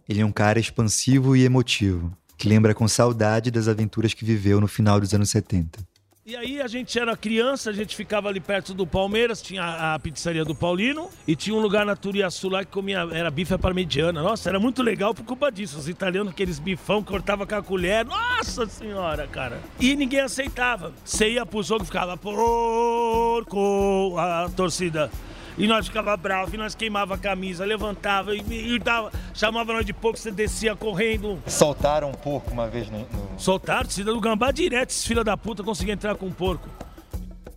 Ele 0.07 0.21
é 0.21 0.25
um 0.25 0.31
cara 0.31 0.59
expansivo 0.59 1.35
e 1.35 1.43
emotivo, 1.43 2.15
que 2.37 2.47
lembra 2.47 2.75
com 2.75 2.87
saudade 2.87 3.49
das 3.49 3.67
aventuras 3.67 4.13
que 4.13 4.23
viveu 4.23 4.61
no 4.61 4.67
final 4.67 4.99
dos 4.99 5.15
anos 5.15 5.31
70. 5.31 5.79
E 6.27 6.35
aí 6.35 6.59
a 6.59 6.65
gente 6.65 6.97
era 6.97 7.15
criança, 7.15 7.69
a 7.69 7.73
gente 7.73 7.95
ficava 7.95 8.27
ali 8.27 8.39
perto 8.39 8.73
do 8.73 8.87
Palmeiras, 8.87 9.43
tinha 9.43 9.93
a 9.93 9.99
pizzaria 9.99 10.43
do 10.43 10.55
Paulino 10.55 11.07
e 11.27 11.35
tinha 11.35 11.55
um 11.55 11.59
lugar 11.59 11.85
na 11.85 11.95
Turiaçu 11.95 12.49
lá 12.49 12.65
que 12.65 12.71
comia, 12.71 13.07
era 13.11 13.29
bife 13.29 13.55
parmegiana. 13.59 14.23
Nossa, 14.23 14.49
era 14.49 14.59
muito 14.59 14.81
legal 14.81 15.13
por 15.13 15.23
culpa 15.23 15.51
disso. 15.51 15.77
Os 15.77 15.87
italianos, 15.87 16.33
aqueles 16.33 16.57
bifão, 16.57 17.03
cortava 17.03 17.45
com 17.45 17.53
a 17.53 17.61
colher. 17.61 18.03
Nossa 18.05 18.65
senhora, 18.65 19.27
cara. 19.27 19.61
E 19.79 19.95
ninguém 19.95 20.21
aceitava. 20.21 20.93
Você 21.03 21.29
ia 21.29 21.45
pro 21.45 21.61
jogo 21.61 21.83
e 21.83 21.85
ficava 21.85 22.17
porco, 22.17 24.15
a 24.17 24.49
torcida. 24.49 25.11
E 25.57 25.67
nós 25.67 25.87
ficava 25.87 26.15
bravo, 26.17 26.53
e 26.53 26.57
nós 26.57 26.75
queimava 26.75 27.15
a 27.15 27.17
camisa, 27.17 27.63
levantava 27.63 28.35
e, 28.35 28.75
e 28.75 28.79
dava, 28.79 29.11
chamava 29.33 29.71
nós 29.71 29.85
de 29.85 29.93
porco, 29.93 30.19
você 30.19 30.29
descia 30.29 30.75
correndo. 30.75 31.41
Soltaram 31.47 32.09
um 32.09 32.13
porco 32.13 32.51
uma 32.51 32.67
vez 32.67 32.89
no. 32.89 32.99
no... 32.99 33.39
Soltaram, 33.39 33.89
cidadão 33.89 34.15
do 34.15 34.21
Gambá 34.21 34.51
direto, 34.51 34.89
esses 34.89 35.05
filha 35.05 35.23
da 35.23 35.37
puta 35.37 35.63
conseguiam 35.63 35.93
entrar 35.93 36.15
com 36.15 36.25
um 36.25 36.31
porco. 36.31 36.69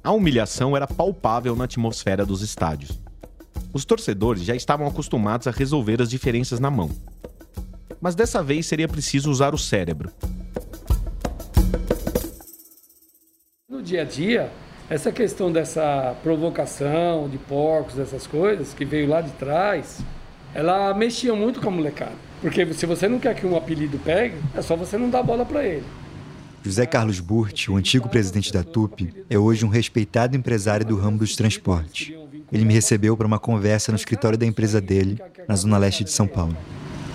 A 0.03 0.13
humilhação 0.13 0.77
era 0.77 0.87
palpável 0.87 1.57
na 1.57 1.65
atmosfera 1.65 2.25
dos 2.25 2.41
estádios. 2.41 2.99
Os 3.73 3.85
torcedores 3.85 4.45
já 4.45 4.55
estavam 4.55 4.87
acostumados 4.87 5.47
a 5.47 5.51
resolver 5.51 6.01
as 6.01 6.09
diferenças 6.09 6.61
na 6.61 6.71
mão. 6.71 6.91
Mas 8.01 8.15
dessa 8.15 8.43
vez 8.43 8.67
seria 8.67 8.87
preciso 8.87 9.31
usar 9.31 9.55
o 9.55 9.59
cérebro. 9.59 10.13
No 13.69 13.83
dia 13.83 14.03
a 14.03 14.05
dia, 14.05 14.53
essa 14.91 15.13
questão 15.13 15.53
dessa 15.53 16.17
provocação 16.23 17.29
de 17.29 17.37
porcos, 17.37 17.99
essas 17.99 18.27
coisas, 18.27 18.73
que 18.73 18.85
veio 18.85 19.09
lá 19.09 19.21
de 19.21 19.31
trás, 19.33 20.01
ela 20.55 20.95
mexia 20.95 21.35
muito 21.35 21.61
com 21.61 21.69
a 21.69 21.71
molecada. 21.71 22.17
Porque 22.41 22.73
se 22.73 22.87
você 22.87 23.07
não 23.07 23.19
quer 23.19 23.35
que 23.35 23.47
um 23.47 23.57
apelido 23.57 23.99
pegue, 23.99 24.37
é 24.55 24.63
só 24.63 24.77
você 24.77 24.97
não 24.97 25.11
dar 25.11 25.23
bola 25.23 25.45
para 25.45 25.63
ele. 25.65 25.85
José 26.65 26.87
Carlos 26.87 27.21
Burt, 27.21 27.69
o 27.69 27.77
antigo 27.77 28.09
presidente 28.09 28.53
da 28.53 28.63
TUP, 28.63 29.13
é 29.29 29.39
hoje 29.39 29.65
um 29.65 29.69
respeitado 29.69 30.37
empresário 30.37 30.87
do 30.87 30.97
ramo 30.97 31.19
dos 31.19 31.37
transportes. 31.37 32.13
Ele 32.51 32.65
me 32.65 32.73
recebeu 32.73 33.17
para 33.17 33.27
uma 33.27 33.39
conversa 33.39 33.93
no 33.93 33.97
escritório 33.97 34.39
da 34.39 34.47
empresa 34.47 34.81
dele, 34.81 35.21
na 35.47 35.55
zona 35.55 35.77
leste 35.77 36.03
de 36.03 36.11
São 36.11 36.27
Paulo. 36.27 36.57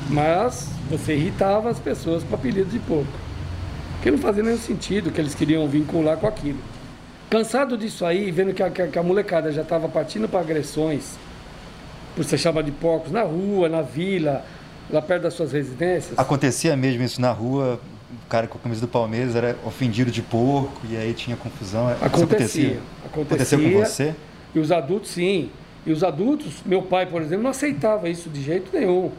Mas 0.09 0.67
você 0.89 1.15
irritava 1.15 1.69
as 1.69 1.79
pessoas 1.79 2.23
com 2.23 2.35
apelido 2.35 2.69
de 2.69 2.79
porco. 2.79 3.11
Porque 3.95 4.11
não 4.11 4.17
fazia 4.17 4.43
nenhum 4.43 4.57
sentido 4.57 5.11
que 5.11 5.19
eles 5.19 5.33
queriam 5.33 5.67
vincular 5.67 6.17
com 6.17 6.27
aquilo. 6.27 6.59
Cansado 7.33 7.75
disso 7.75 8.05
aí, 8.05 8.29
vendo 8.29 8.53
que 8.53 8.61
a, 8.61 8.69
que 8.69 8.99
a 8.99 9.01
molecada 9.01 9.51
já 9.51 9.63
estava 9.63 9.89
partindo 9.89 10.29
para 10.29 10.39
agressões, 10.41 11.15
por 12.15 12.23
ser 12.23 12.37
chamado 12.37 12.65
de 12.65 12.71
porcos, 12.71 13.11
na 13.11 13.23
rua, 13.23 13.67
na 13.67 13.81
vila, 13.81 14.45
lá 14.87 15.01
perto 15.01 15.23
das 15.23 15.33
suas 15.33 15.51
residências. 15.51 16.13
Acontecia 16.19 16.77
mesmo 16.77 17.01
isso 17.01 17.19
na 17.19 17.31
rua, 17.31 17.79
o 18.23 18.29
cara 18.29 18.45
com 18.45 18.59
a 18.59 18.61
camisa 18.61 18.81
do 18.81 18.87
Palmeiras 18.87 19.35
era 19.35 19.57
ofendido 19.65 20.11
de 20.11 20.21
porco 20.21 20.79
e 20.87 20.95
aí 20.95 21.11
tinha 21.15 21.35
confusão. 21.35 21.87
Acontecia. 21.87 22.07
Acontecia. 22.11 22.79
Aconteceu 23.03 23.59
com 23.59 23.71
você? 23.79 24.15
E 24.53 24.59
os 24.59 24.71
adultos, 24.71 25.09
sim. 25.09 25.49
E 25.87 25.91
os 25.91 26.03
adultos, 26.03 26.61
meu 26.63 26.83
pai, 26.83 27.07
por 27.07 27.19
exemplo, 27.19 27.41
não 27.41 27.49
aceitava 27.49 28.07
isso 28.09 28.29
de 28.29 28.43
jeito 28.43 28.69
nenhum. 28.71 29.09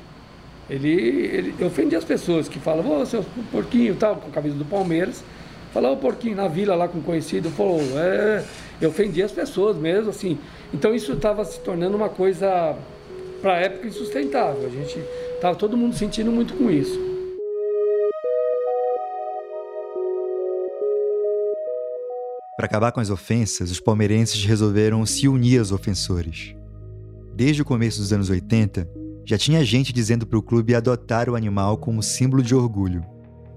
Ele, 0.71 0.89
ele 0.89 1.65
ofendia 1.65 1.99
as 1.99 2.05
pessoas 2.05 2.49
que 2.49 2.61
falavam, 2.61 3.01
ô, 3.01 3.05
seu 3.05 3.25
porquinho 3.51 3.97
tal, 3.97 4.15
com 4.15 4.29
a 4.29 4.31
camisa 4.31 4.55
do 4.55 4.65
Palmeiras. 4.65 5.25
Falar 5.75 5.91
o 5.91 5.97
porquinho 5.97 6.37
na 6.37 6.47
vila 6.47 6.77
lá 6.77 6.87
com 6.87 7.03
conhecido, 7.03 7.51
falou, 7.51 7.81
é, 7.99 8.45
eu 8.81 8.91
ofendi 8.91 9.21
as 9.21 9.33
pessoas 9.33 9.77
mesmo, 9.77 10.09
assim. 10.09 10.39
Então 10.73 10.95
isso 10.95 11.15
estava 11.15 11.45
se 11.45 11.59
tornando 11.59 11.97
uma 11.97 12.09
coisa, 12.09 12.77
para 13.43 13.55
a 13.55 13.57
época, 13.57 13.89
insustentável. 13.89 14.67
A 14.67 14.71
gente 14.71 15.01
estava 15.35 15.57
todo 15.57 15.77
mundo 15.77 15.97
sentindo 15.97 16.31
muito 16.31 16.55
com 16.55 16.71
isso. 16.71 16.97
Para 22.57 22.67
acabar 22.67 22.93
com 22.93 23.01
as 23.01 23.11
ofensas, 23.11 23.73
os 23.73 23.81
palmeirenses 23.81 24.45
resolveram 24.45 25.05
se 25.05 25.27
unir 25.27 25.59
aos 25.59 25.73
ofensores. 25.73 26.55
Desde 27.35 27.63
o 27.63 27.65
começo 27.65 27.99
dos 27.99 28.13
anos 28.13 28.31
80, 28.31 28.89
Já 29.27 29.39
tinha 29.39 29.65
gente 29.65 29.91
dizendo 29.91 30.27
para 30.27 30.39
o 30.39 30.43
clube 30.43 30.75
adotar 30.75 31.31
o 31.31 31.35
animal 31.35 31.79
como 31.79 32.03
símbolo 32.03 32.43
de 32.43 32.55
orgulho. 32.55 33.14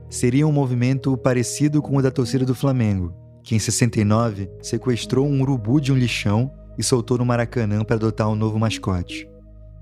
Seria 0.10 0.48
um 0.48 0.52
movimento 0.54 1.18
parecido 1.18 1.82
com 1.82 1.98
o 1.98 2.02
da 2.02 2.10
torcida 2.10 2.46
do 2.46 2.56
Flamengo, 2.56 3.14
que 3.44 3.56
em 3.56 3.60
69 3.60 4.50
sequestrou 4.62 5.28
um 5.28 5.42
urubu 5.42 5.82
de 5.82 5.92
um 5.92 5.98
lixão 5.98 6.50
e 6.78 6.84
soltou 6.84 7.18
no 7.18 7.26
Maracanã 7.26 7.84
para 7.84 7.98
adotar 7.98 8.30
um 8.30 8.36
novo 8.36 8.58
mascote. 8.58 9.28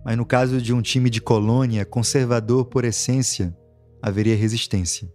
Mas 0.04 0.18
no 0.18 0.26
caso 0.26 0.60
de 0.60 0.74
um 0.74 0.82
time 0.82 1.12
de 1.12 1.22
colônia 1.22 1.86
conservador 1.86 2.66
por 2.66 2.84
essência, 2.86 3.56
haveria 4.02 4.36
resistência. 4.36 5.08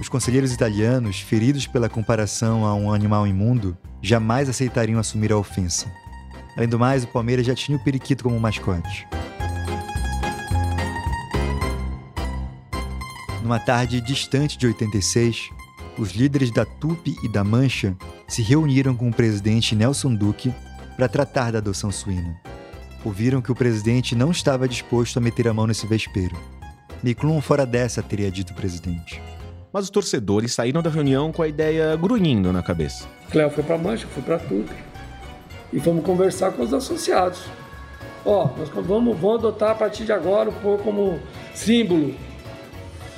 Os 0.00 0.08
conselheiros 0.08 0.52
italianos, 0.52 1.20
feridos 1.20 1.68
pela 1.68 1.88
comparação 1.88 2.64
a 2.64 2.74
um 2.74 2.92
animal 2.92 3.26
imundo, 3.26 3.76
jamais 4.02 4.48
aceitariam 4.48 4.98
assumir 4.98 5.32
a 5.32 5.38
ofensa. 5.38 5.86
Além 6.56 6.68
do 6.68 6.78
mais, 6.78 7.04
o 7.04 7.08
Palmeiras 7.08 7.46
já 7.46 7.54
tinha 7.54 7.76
o 7.76 7.82
periquito 7.82 8.24
como 8.24 8.38
mascote. 8.40 9.06
Numa 13.46 13.60
tarde 13.60 14.00
distante 14.00 14.58
de 14.58 14.66
86, 14.66 15.50
os 15.96 16.10
líderes 16.10 16.50
da 16.50 16.64
Tupi 16.64 17.14
e 17.22 17.28
da 17.28 17.44
Mancha 17.44 17.96
se 18.26 18.42
reuniram 18.42 18.96
com 18.96 19.08
o 19.08 19.14
presidente 19.14 19.72
Nelson 19.72 20.16
Duque 20.16 20.52
para 20.96 21.08
tratar 21.08 21.52
da 21.52 21.58
adoção 21.58 21.92
suína. 21.92 22.40
Ouviram 23.04 23.40
que 23.40 23.52
o 23.52 23.54
presidente 23.54 24.16
não 24.16 24.32
estava 24.32 24.66
disposto 24.66 25.18
a 25.18 25.20
meter 25.20 25.46
a 25.46 25.54
mão 25.54 25.64
nesse 25.64 25.86
vespeiro. 25.86 26.36
Miclum 27.04 27.40
fora 27.40 27.64
dessa, 27.64 28.02
teria 28.02 28.32
dito 28.32 28.52
o 28.52 28.56
presidente 28.56 29.22
mas 29.72 29.84
os 29.84 29.90
torcedores 29.90 30.52
saíram 30.52 30.82
da 30.82 30.90
reunião 30.90 31.30
com 31.30 31.42
a 31.42 31.48
ideia 31.48 31.94
grunhindo 31.94 32.52
na 32.52 32.64
cabeça. 32.64 33.06
Cléo 33.30 33.50
foi 33.50 33.62
para 33.62 33.78
Mancha, 33.78 34.08
foi 34.08 34.24
para 34.24 34.38
Tupi 34.38 34.74
e 35.72 35.78
fomos 35.78 36.04
conversar 36.04 36.50
com 36.50 36.62
os 36.62 36.74
associados. 36.74 37.44
Ó, 38.24 38.48
nós 38.58 38.68
vamos, 38.70 39.16
vamos 39.16 39.38
adotar 39.38 39.70
a 39.70 39.74
partir 39.76 40.04
de 40.04 40.12
agora 40.12 40.48
o 40.48 40.52
porco 40.52 40.82
como 40.82 41.20
símbolo 41.54 42.12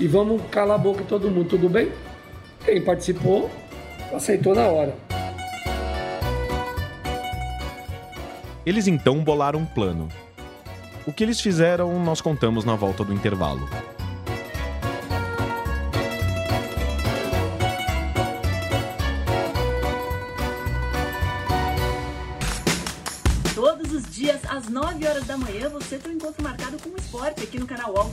e 0.00 0.06
vamos 0.06 0.42
calar 0.50 0.76
a 0.76 0.78
boca 0.78 1.04
todo 1.04 1.30
mundo, 1.30 1.48
tudo 1.48 1.68
bem? 1.68 1.90
Quem 2.64 2.80
participou 2.80 3.50
aceitou 4.12 4.54
na 4.54 4.68
hora. 4.68 4.94
Eles 8.64 8.86
então 8.86 9.22
bolaram 9.24 9.60
um 9.60 9.66
plano. 9.66 10.08
O 11.06 11.12
que 11.12 11.24
eles 11.24 11.40
fizeram, 11.40 11.98
nós 12.04 12.20
contamos 12.20 12.64
na 12.64 12.76
volta 12.76 13.02
do 13.04 13.12
intervalo. 13.12 13.68
às 24.58 24.68
9 24.68 25.06
horas 25.06 25.24
da 25.24 25.38
manhã, 25.38 25.68
você 25.68 25.98
tem 25.98 26.12
um 26.12 26.14
encontro 26.16 26.42
marcado 26.42 26.76
com 26.82 26.88
o 26.90 26.96
esporte 26.96 27.44
aqui 27.44 27.60
no 27.60 27.66
canal 27.66 27.92
UOL. 27.92 28.12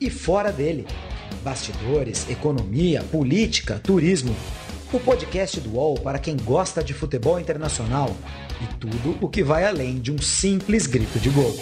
e 0.00 0.08
fora 0.08 0.50
dele. 0.50 0.86
Bastidores, 1.44 2.28
economia, 2.28 3.02
política, 3.04 3.78
turismo. 3.78 4.34
O 4.92 4.98
podcast 4.98 5.60
do 5.60 5.74
UOL 5.74 6.00
para 6.00 6.18
quem 6.18 6.36
gosta 6.36 6.82
de 6.82 6.92
futebol 6.92 7.38
internacional 7.38 8.10
e 8.60 8.74
tudo 8.74 9.16
o 9.20 9.28
que 9.28 9.44
vai 9.44 9.64
além 9.64 10.00
de 10.00 10.10
um 10.10 10.18
simples 10.18 10.86
grito 10.86 11.18
de 11.20 11.30
gol. 11.30 11.52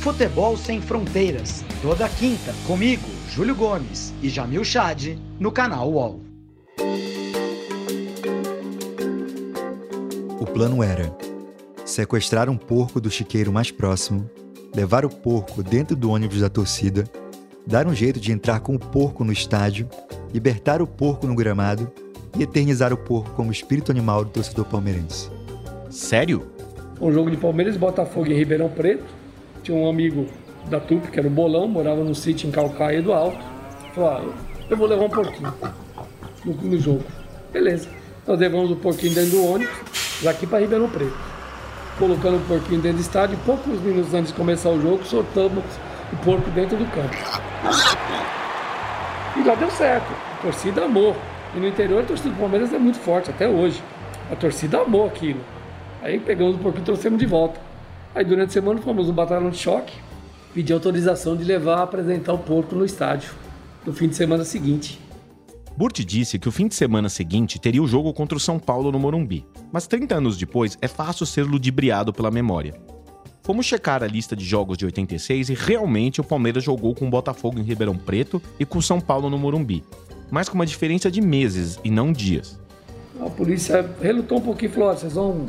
Futebol 0.00 0.56
sem 0.56 0.80
fronteiras. 0.80 1.62
Toda 1.82 2.08
quinta, 2.08 2.52
comigo, 2.66 3.06
Júlio 3.30 3.54
Gomes 3.54 4.12
e 4.22 4.28
Jamil 4.28 4.64
Chad, 4.64 5.16
no 5.38 5.52
canal 5.52 5.92
UOL. 5.92 6.20
O 10.40 10.46
plano 10.46 10.82
era 10.82 11.14
sequestrar 11.84 12.48
um 12.48 12.56
porco 12.56 13.00
do 13.00 13.10
chiqueiro 13.10 13.52
mais 13.52 13.70
próximo, 13.70 14.28
levar 14.74 15.04
o 15.04 15.10
porco 15.10 15.62
dentro 15.62 15.94
do 15.94 16.10
ônibus 16.10 16.40
da 16.40 16.48
torcida, 16.48 17.04
dar 17.66 17.86
um 17.86 17.94
jeito 17.94 18.20
de 18.20 18.32
entrar 18.32 18.60
com 18.60 18.74
o 18.74 18.78
porco 18.78 19.24
no 19.24 19.32
estádio, 19.32 19.88
libertar 20.32 20.80
o 20.82 20.86
porco 20.86 21.26
no 21.26 21.34
gramado 21.34 21.90
e 22.38 22.42
eternizar 22.42 22.92
o 22.92 22.96
porco 22.96 23.30
como 23.30 23.52
espírito 23.52 23.90
animal 23.90 24.24
do 24.24 24.30
torcedor 24.30 24.64
palmeirense. 24.66 25.30
Sério? 25.90 26.46
Um 27.00 27.12
jogo 27.12 27.30
de 27.30 27.36
Palmeiras 27.36 27.76
Botafogo 27.76 28.26
em 28.26 28.34
Ribeirão 28.34 28.68
Preto. 28.68 29.04
Tinha 29.62 29.76
um 29.76 29.88
amigo 29.88 30.26
da 30.68 30.78
TUP, 30.78 31.10
que 31.10 31.18
era 31.18 31.26
o 31.26 31.30
Bolão, 31.30 31.66
morava 31.66 32.04
no 32.04 32.14
sítio 32.14 32.48
em 32.48 32.52
Calcaia 32.52 33.02
do 33.02 33.12
Alto. 33.12 33.38
Falou, 33.94 34.10
ah, 34.10 34.24
eu 34.68 34.76
vou 34.76 34.86
levar 34.86 35.04
um 35.04 35.10
porquinho 35.10 35.52
no, 36.44 36.52
no 36.54 36.78
jogo. 36.78 37.04
Beleza. 37.52 37.88
Nós 38.26 38.38
levamos 38.38 38.70
o 38.70 38.76
porquinho 38.76 39.14
dentro 39.14 39.30
do 39.30 39.44
ônibus, 39.44 39.74
daqui 40.22 40.46
para 40.46 40.60
Ribeirão 40.60 40.88
Preto 40.88 41.30
colocando 42.00 42.38
o 42.38 42.40
porquinho 42.46 42.80
dentro 42.80 42.96
do 42.96 43.02
estádio 43.02 43.34
e 43.34 43.44
poucos 43.44 43.78
minutos 43.82 44.14
antes 44.14 44.32
de 44.32 44.38
começar 44.38 44.70
o 44.70 44.80
jogo, 44.80 45.04
soltamos 45.04 45.62
o 46.10 46.16
porco 46.24 46.50
dentro 46.50 46.78
do 46.78 46.86
campo. 46.86 47.49
E 49.36 49.42
lá 49.42 49.54
deu 49.54 49.70
certo. 49.70 50.10
A 50.38 50.42
torcida 50.42 50.84
amou. 50.84 51.16
E 51.54 51.58
no 51.58 51.66
interior 51.66 52.02
a 52.02 52.06
torcida 52.06 52.30
do 52.30 52.36
Palmeiras 52.38 52.72
é 52.72 52.78
muito 52.78 52.98
forte, 52.98 53.30
até 53.30 53.48
hoje. 53.48 53.82
A 54.30 54.36
torcida 54.36 54.80
amou 54.80 55.06
aquilo. 55.06 55.40
Aí 56.02 56.18
pegamos 56.18 56.56
o 56.56 56.58
porquinho 56.58 56.82
e 56.82 56.86
trouxemos 56.86 57.18
de 57.18 57.26
volta. 57.26 57.60
Aí 58.14 58.24
durante 58.24 58.50
a 58.50 58.52
semana 58.52 58.80
fomos 58.80 59.06
no 59.06 59.12
batalhão 59.12 59.50
de 59.50 59.58
choque, 59.58 59.92
pedir 60.54 60.72
autorização 60.72 61.36
de 61.36 61.44
levar 61.44 61.78
a 61.78 61.82
apresentar 61.82 62.32
o 62.32 62.38
porco 62.38 62.74
no 62.74 62.84
estádio 62.84 63.30
no 63.84 63.92
fim 63.92 64.08
de 64.08 64.16
semana 64.16 64.44
seguinte. 64.44 65.00
Burt 65.76 66.00
disse 66.00 66.38
que 66.38 66.48
o 66.48 66.52
fim 66.52 66.68
de 66.68 66.74
semana 66.74 67.08
seguinte 67.08 67.58
teria 67.58 67.82
o 67.82 67.86
jogo 67.86 68.12
contra 68.12 68.36
o 68.36 68.40
São 68.40 68.58
Paulo 68.58 68.92
no 68.92 68.98
Morumbi, 68.98 69.46
mas 69.72 69.86
30 69.86 70.16
anos 70.16 70.36
depois 70.36 70.76
é 70.82 70.88
fácil 70.88 71.24
ser 71.24 71.44
ludibriado 71.44 72.12
pela 72.12 72.30
memória. 72.30 72.74
Fomos 73.42 73.64
checar 73.64 74.02
a 74.02 74.06
lista 74.06 74.36
de 74.36 74.44
jogos 74.44 74.76
de 74.76 74.84
86 74.84 75.48
e 75.48 75.54
realmente 75.54 76.20
o 76.20 76.24
Palmeiras 76.24 76.62
jogou 76.62 76.94
com 76.94 77.06
o 77.06 77.10
Botafogo 77.10 77.58
em 77.58 77.62
Ribeirão 77.62 77.96
Preto 77.96 78.40
e 78.58 78.66
com 78.66 78.78
o 78.78 78.82
São 78.82 79.00
Paulo 79.00 79.30
no 79.30 79.38
Morumbi, 79.38 79.82
mas 80.30 80.48
com 80.48 80.56
uma 80.56 80.66
diferença 80.66 81.10
de 81.10 81.22
meses 81.22 81.78
e 81.82 81.90
não 81.90 82.12
dias. 82.12 82.58
A 83.18 83.30
polícia 83.30 83.88
relutou 84.00 84.38
um 84.38 84.42
pouquinho 84.42 84.70
e 84.70 84.74
falou: 84.74 84.94
vocês 84.94 85.14
vão 85.14 85.46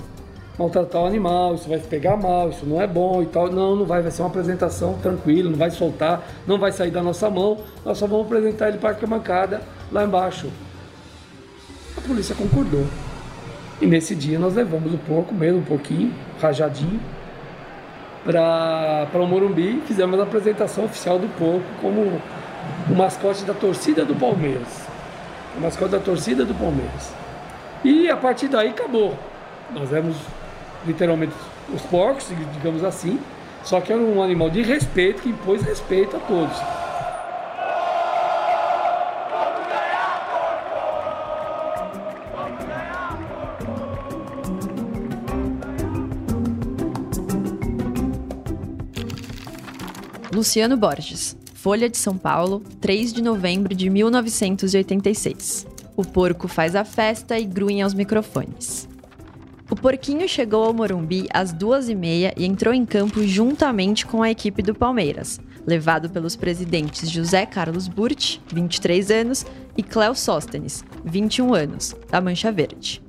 maltratar 0.58 1.02
o 1.02 1.06
animal, 1.06 1.56
isso 1.56 1.68
vai 1.68 1.80
pegar 1.80 2.16
mal, 2.16 2.50
isso 2.50 2.66
não 2.66 2.82
é 2.82 2.88
bom 2.88 3.22
e 3.22 3.26
tal. 3.26 3.52
Não, 3.52 3.76
não 3.76 3.86
vai, 3.86 4.02
vai 4.02 4.12
ser 4.12 4.22
uma 4.22 4.30
apresentação 4.30 4.98
tranquila, 5.00 5.50
não 5.50 5.58
vai 5.58 5.72
soltar, 5.72 6.26
não 6.48 6.58
vai 6.58 6.72
sair 6.72 6.92
da 6.92 7.04
nossa 7.04 7.30
mão, 7.30 7.58
nós 7.84 7.98
só 7.98 8.08
vamos 8.08 8.26
apresentar 8.26 8.70
ele 8.70 8.78
para 8.78 8.90
a 8.90 8.92
arquibancada 8.94 9.62
lá 9.92 10.04
embaixo. 10.04 10.50
A 11.98 12.02
polícia 12.02 12.34
concordou. 12.36 12.86
E 13.82 13.86
nesse 13.86 14.16
dia 14.16 14.40
nós 14.40 14.54
levamos 14.54 14.94
o 14.94 14.98
porco 14.98 15.34
mesmo, 15.34 15.60
um 15.60 15.64
pouquinho, 15.64 16.14
rajadinho, 16.40 17.00
para 18.24 19.22
o 19.22 19.28
Morumbi 19.28 19.78
e 19.78 19.82
fizemos 19.88 20.20
a 20.20 20.24
apresentação 20.24 20.86
oficial 20.86 21.18
do 21.18 21.28
porco 21.38 21.66
como 21.82 22.22
o 22.90 22.96
mascote 22.96 23.44
da 23.44 23.54
torcida 23.54 24.06
do 24.06 24.16
Palmeiras. 24.16 24.88
O 25.58 25.62
mascote 25.62 25.92
da 25.92 26.00
torcida 26.00 26.46
do 26.46 26.54
Palmeiras. 26.54 27.14
E 27.84 28.10
a 28.10 28.16
partir 28.16 28.48
daí 28.48 28.70
acabou. 28.70 29.18
Nós 29.72 29.90
vemos 29.90 30.16
literalmente 30.86 31.34
os 31.74 31.82
porcos, 31.84 32.32
digamos 32.54 32.84
assim, 32.84 33.20
só 33.64 33.80
que 33.82 33.92
era 33.92 34.02
um 34.02 34.22
animal 34.22 34.50
de 34.50 34.62
respeito 34.62 35.22
que 35.22 35.30
impôs 35.30 35.62
respeito 35.62 36.18
a 36.18 36.20
todos. 36.20 36.58
Luciano 50.42 50.76
Borges, 50.76 51.38
Folha 51.54 51.88
de 51.88 52.00
São 52.00 52.18
Paulo, 52.18 52.64
3 52.82 53.14
de 53.14 53.22
novembro 53.22 53.76
de 53.76 53.92
1986. 53.92 55.68
O 55.96 56.04
porco 56.04 56.48
faz 56.48 56.76
a 56.76 56.84
festa 56.84 57.38
e 57.38 57.46
grunha 57.46 57.84
aos 57.84 57.94
microfones. 57.94 58.90
O 59.70 59.76
porquinho 59.76 60.28
chegou 60.28 60.64
ao 60.64 60.74
Morumbi 60.74 61.28
às 61.32 61.54
duas 61.54 61.90
e 61.90 61.94
meia 61.94 62.34
e 62.36 62.44
entrou 62.44 62.74
em 62.74 62.88
campo 62.88 63.22
juntamente 63.22 64.04
com 64.04 64.24
a 64.24 64.32
equipe 64.32 64.64
do 64.64 64.74
Palmeiras, 64.74 65.40
levado 65.64 66.10
pelos 66.10 66.36
presidentes 66.36 67.08
José 67.08 67.46
Carlos 67.46 67.88
Burt, 67.88 68.40
23 68.52 69.12
anos, 69.12 69.46
e 69.78 69.84
Cléo 69.84 70.16
Sóstenes, 70.16 70.84
21 71.06 71.54
anos, 71.54 71.96
da 72.10 72.20
Mancha 72.20 72.52
Verde. 72.52 73.00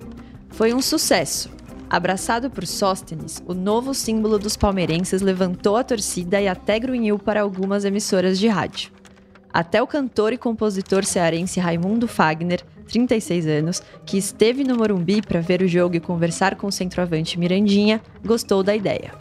Foi 0.51 0.75
um 0.75 0.83
sucesso. 0.83 1.49
Abraçado 1.93 2.49
por 2.49 2.67
Sóstenes, 2.67 3.43
o 3.47 3.53
novo 3.53 3.93
símbolo 3.93 4.39
dos 4.39 4.57
palmeirenses 4.57 5.21
levantou 5.21 5.77
a 5.77 5.85
torcida 5.85 6.41
e 6.41 6.49
até 6.49 6.79
grunhiu 6.79 7.19
para 7.19 7.43
algumas 7.43 7.85
emissoras 7.85 8.39
de 8.39 8.49
rádio. 8.49 8.91
Até 9.53 9.83
o 9.83 9.87
cantor 9.87 10.33
e 10.33 10.39
compositor 10.39 11.05
cearense 11.05 11.61
Raimundo 11.61 12.09
Fagner, 12.09 12.63
36 12.89 13.47
anos, 13.47 13.83
que 14.07 14.17
esteve 14.17 14.65
no 14.65 14.75
Morumbi 14.75 15.21
para 15.21 15.43
ver 15.43 15.61
o 15.61 15.69
jogo 15.69 15.95
e 15.95 16.01
conversar 16.01 16.57
com 16.57 16.67
o 16.67 16.73
centroavante 16.73 17.39
Mirandinha, 17.39 18.01
gostou 18.25 18.63
da 18.63 18.75
ideia. 18.75 19.13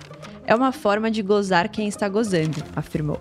É 0.48 0.56
uma 0.56 0.72
forma 0.72 1.12
de 1.12 1.22
gozar 1.22 1.68
quem 1.68 1.90
está 1.90 2.08
gozando, 2.08 2.64
afirmou. 2.74 3.20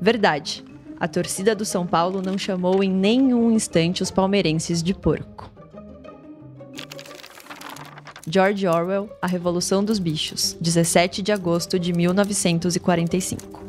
Verdade. 0.00 0.64
A 0.98 1.06
torcida 1.06 1.54
do 1.54 1.66
São 1.66 1.86
Paulo 1.86 2.22
não 2.22 2.38
chamou 2.38 2.82
em 2.82 2.90
nenhum 2.90 3.50
instante 3.50 4.02
os 4.02 4.10
palmeirenses 4.10 4.82
de 4.82 4.94
porco. 4.94 5.59
George 8.32 8.64
Orwell, 8.64 9.10
A 9.20 9.26
Revolução 9.26 9.82
dos 9.82 9.98
Bichos, 9.98 10.56
17 10.60 11.20
de 11.20 11.32
agosto 11.32 11.80
de 11.80 11.92
1945. 11.92 13.64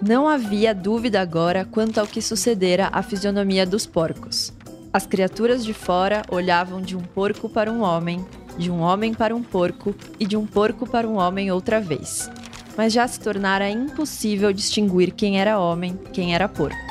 Não 0.00 0.26
havia 0.26 0.74
dúvida 0.74 1.20
agora 1.20 1.66
quanto 1.66 2.00
ao 2.00 2.06
que 2.06 2.22
sucedera 2.22 2.88
à 2.92 3.02
fisionomia 3.02 3.66
dos 3.66 3.84
porcos. 3.84 4.54
As 4.90 5.04
criaturas 5.04 5.62
de 5.62 5.74
fora 5.74 6.22
olhavam 6.30 6.80
de 6.80 6.96
um 6.96 7.02
porco 7.02 7.46
para 7.46 7.70
um 7.70 7.82
homem, 7.82 8.24
de 8.56 8.70
um 8.70 8.80
homem 8.80 9.12
para 9.12 9.36
um 9.36 9.42
porco 9.42 9.94
e 10.18 10.24
de 10.24 10.34
um 10.34 10.46
porco 10.46 10.88
para 10.88 11.06
um 11.06 11.18
homem 11.18 11.52
outra 11.52 11.78
vez. 11.78 12.30
Mas 12.78 12.94
já 12.94 13.06
se 13.06 13.20
tornara 13.20 13.68
impossível 13.68 14.50
distinguir 14.50 15.12
quem 15.12 15.38
era 15.38 15.60
homem, 15.60 15.98
quem 16.10 16.34
era 16.34 16.48
porco. 16.48 16.89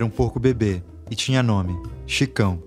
Era 0.00 0.06
um 0.06 0.08
porco 0.08 0.40
bebê 0.40 0.82
e 1.10 1.14
tinha 1.14 1.42
nome: 1.42 1.78
Chicão. 2.06 2.62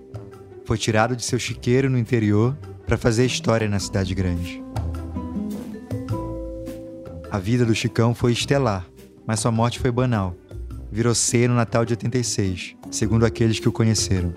Foi 0.66 0.78
tirado 0.78 1.16
de 1.16 1.24
seu 1.24 1.40
chiqueiro 1.40 1.90
no 1.90 1.98
interior 1.98 2.56
para 2.86 2.96
fazer 2.96 3.26
história 3.26 3.68
na 3.68 3.80
cidade 3.80 4.14
grande. 4.14 4.64
A 7.32 7.40
vida 7.40 7.66
do 7.66 7.74
Chicão 7.74 8.14
foi 8.14 8.34
estelar, 8.34 8.86
mas 9.26 9.40
sua 9.40 9.52
morte 9.52 9.80
foi 9.80 9.90
banal. 9.92 10.36
Virou 10.92 11.16
ceia 11.16 11.48
no 11.48 11.56
Natal 11.56 11.84
de 11.84 11.94
86, 11.94 12.76
segundo 12.92 13.26
aqueles 13.26 13.58
que 13.58 13.68
o 13.68 13.72
conheceram. 13.72 14.32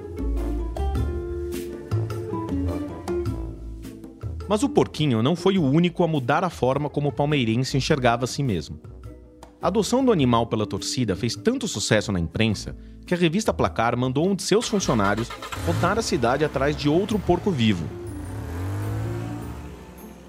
Mas 4.49 4.63
o 4.63 4.71
porquinho 4.71 5.23
não 5.23 5.37
foi 5.37 5.59
o 5.59 5.63
único 5.63 6.03
a 6.03 6.09
mudar 6.09 6.43
a 6.45 6.49
forma 6.49 6.89
como 6.89 7.11
o 7.11 7.13
palmeirense 7.13 7.77
enxergava 7.77 8.25
a 8.25 8.27
si 8.27 8.43
mesmo. 8.43 8.81
A 9.61 9.69
adoção 9.69 10.05
do 10.05 10.13
animal 10.13 10.47
pela 10.47 10.67
torcida 10.67 11.17
fez 11.17 11.35
tanto 11.35 11.67
sucesso 11.67 12.13
na 12.13 12.21
imprensa 12.21 12.77
que 13.07 13.15
a 13.15 13.17
revista 13.17 13.55
Placar 13.55 13.97
mandou 13.97 14.29
um 14.29 14.35
de 14.35 14.43
seus 14.43 14.69
funcionários 14.69 15.29
rodar 15.67 15.99
a 15.99 16.03
cidade 16.03 16.45
atrás 16.45 16.77
de 16.77 16.89
outro 16.89 17.19
porco 17.19 17.51
vivo. 17.51 17.87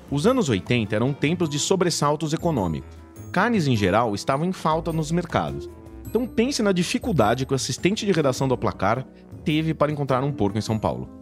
Os 0.09 0.25
anos 0.25 0.47
80 0.47 0.95
eram 0.95 1.11
tempos 1.11 1.49
de 1.49 1.59
sobressaltos 1.59 2.31
econômicos. 2.31 2.97
Carnes 3.31 3.67
em 3.67 3.75
geral 3.75 4.15
estavam 4.15 4.45
em 4.45 4.53
falta 4.53 4.93
nos 4.93 5.11
mercados. 5.11 5.69
Então 6.05 6.25
pense 6.25 6.63
na 6.63 6.71
dificuldade 6.71 7.45
que 7.45 7.51
o 7.51 7.55
assistente 7.55 8.05
de 8.05 8.13
redação 8.13 8.47
do 8.47 8.57
Placar 8.57 9.05
teve 9.43 9.73
para 9.73 9.91
encontrar 9.91 10.23
um 10.23 10.31
porco 10.31 10.57
em 10.57 10.61
São 10.61 10.79
Paulo. 10.79 11.16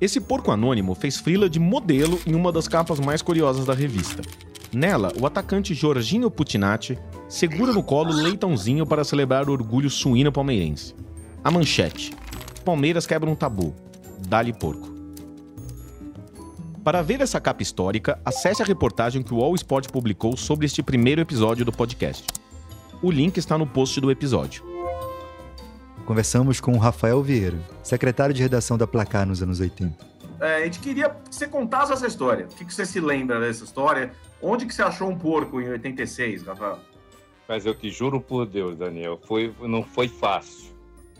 Esse 0.00 0.20
porco 0.20 0.52
anônimo 0.52 0.94
fez 0.94 1.16
frila 1.16 1.50
de 1.50 1.58
modelo 1.58 2.20
em 2.24 2.34
uma 2.34 2.52
das 2.52 2.68
capas 2.68 3.00
mais 3.00 3.20
curiosas 3.20 3.66
da 3.66 3.74
revista. 3.74 4.22
Nela, 4.72 5.12
o 5.20 5.26
atacante 5.26 5.74
Jorginho 5.74 6.30
Putinati 6.30 6.96
segura 7.28 7.72
no 7.72 7.82
colo 7.82 8.12
leitãozinho 8.12 8.86
para 8.86 9.02
celebrar 9.02 9.48
o 9.48 9.52
orgulho 9.52 9.90
suíno 9.90 10.30
palmeirense. 10.30 10.94
A 11.42 11.50
manchete: 11.50 12.12
Palmeiras 12.64 13.06
quebra 13.06 13.28
um 13.28 13.34
tabu. 13.34 13.74
Dali 14.28 14.52
porco. 14.52 14.88
Para 16.84 17.02
ver 17.02 17.20
essa 17.20 17.40
capa 17.40 17.62
histórica, 17.62 18.20
acesse 18.24 18.62
a 18.62 18.64
reportagem 18.64 19.22
que 19.22 19.34
o 19.34 19.42
All 19.42 19.54
Sport 19.56 19.90
publicou 19.90 20.36
sobre 20.36 20.66
este 20.66 20.82
primeiro 20.82 21.20
episódio 21.20 21.64
do 21.64 21.72
podcast. 21.72 22.24
O 23.02 23.10
link 23.10 23.36
está 23.36 23.58
no 23.58 23.66
post 23.66 24.00
do 24.00 24.10
episódio. 24.10 24.77
Conversamos 26.08 26.58
com 26.58 26.72
o 26.72 26.78
Rafael 26.78 27.22
Vieira, 27.22 27.58
secretário 27.82 28.34
de 28.34 28.40
redação 28.40 28.78
da 28.78 28.86
Placar 28.86 29.26
nos 29.26 29.42
anos 29.42 29.60
80. 29.60 29.94
É, 30.40 30.54
a 30.54 30.64
gente 30.64 30.80
queria 30.80 31.10
que 31.10 31.34
você 31.34 31.46
contasse 31.46 31.92
essa 31.92 32.06
história. 32.06 32.46
O 32.46 32.48
que, 32.48 32.64
que 32.64 32.72
você 32.72 32.86
se 32.86 32.98
lembra 32.98 33.38
dessa 33.38 33.62
história? 33.62 34.10
Onde 34.40 34.64
que 34.64 34.72
você 34.72 34.80
achou 34.80 35.10
um 35.10 35.18
porco 35.18 35.60
em 35.60 35.68
86, 35.68 36.44
Rafael? 36.44 36.78
Mas 37.46 37.66
eu 37.66 37.74
te 37.74 37.90
juro 37.90 38.22
por 38.22 38.46
Deus, 38.46 38.78
Daniel, 38.78 39.20
foi, 39.22 39.54
não 39.60 39.82
foi 39.82 40.08
fácil. 40.08 40.72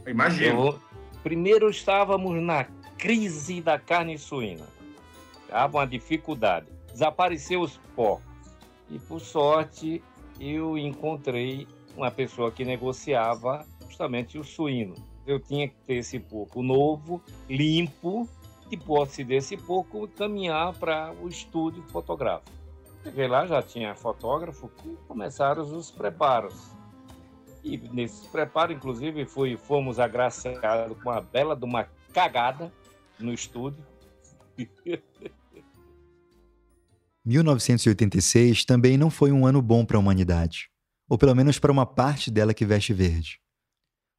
Imagino. 0.06 0.68
Eu, 0.68 0.78
primeiro 1.22 1.68
estávamos 1.68 2.42
na 2.42 2.64
crise 2.96 3.60
da 3.60 3.78
carne 3.78 4.16
suína. 4.16 4.64
Estava 5.42 5.76
uma 5.76 5.86
dificuldade. 5.86 6.64
Desapareceu 6.90 7.60
os 7.60 7.78
porcos. 7.94 8.24
E 8.88 8.98
por 8.98 9.20
sorte, 9.20 10.02
eu 10.40 10.78
encontrei 10.78 11.68
uma 11.94 12.10
pessoa 12.10 12.50
que 12.50 12.64
negociava 12.64 13.66
justamente 13.88 14.38
o 14.38 14.44
suíno. 14.44 14.94
Eu 15.26 15.40
tinha 15.40 15.68
que 15.68 15.74
ter 15.86 15.94
esse 15.94 16.18
porco 16.18 16.62
novo, 16.62 17.22
limpo, 17.48 18.28
de 18.68 18.76
posse 18.76 19.24
desse 19.24 19.56
porco, 19.56 20.06
caminhar 20.08 20.74
para 20.74 21.12
o 21.22 21.28
estúdio 21.28 21.82
fotográfico. 21.88 22.56
Cheguei 23.02 23.26
lá, 23.26 23.46
já 23.46 23.62
tinha 23.62 23.94
fotógrafo, 23.94 24.70
e 24.84 24.96
começaram 25.06 25.62
os 25.62 25.90
preparos. 25.90 26.70
E 27.64 27.76
nesses 27.76 28.26
preparos, 28.26 28.76
inclusive, 28.76 29.24
fui, 29.24 29.56
fomos 29.56 29.98
agraciados 29.98 30.96
com 31.02 31.10
uma 31.10 31.20
bela 31.20 31.56
de 31.56 31.64
uma 31.64 31.88
cagada 32.12 32.72
no 33.18 33.32
estúdio. 33.32 33.84
1986 37.24 38.64
também 38.64 38.96
não 38.96 39.10
foi 39.10 39.30
um 39.30 39.46
ano 39.46 39.60
bom 39.60 39.84
para 39.84 39.98
a 39.98 40.00
humanidade, 40.00 40.70
ou 41.06 41.18
pelo 41.18 41.34
menos 41.34 41.58
para 41.58 41.70
uma 41.70 41.84
parte 41.84 42.30
dela 42.30 42.54
que 42.54 42.64
veste 42.64 42.94
verde. 42.94 43.38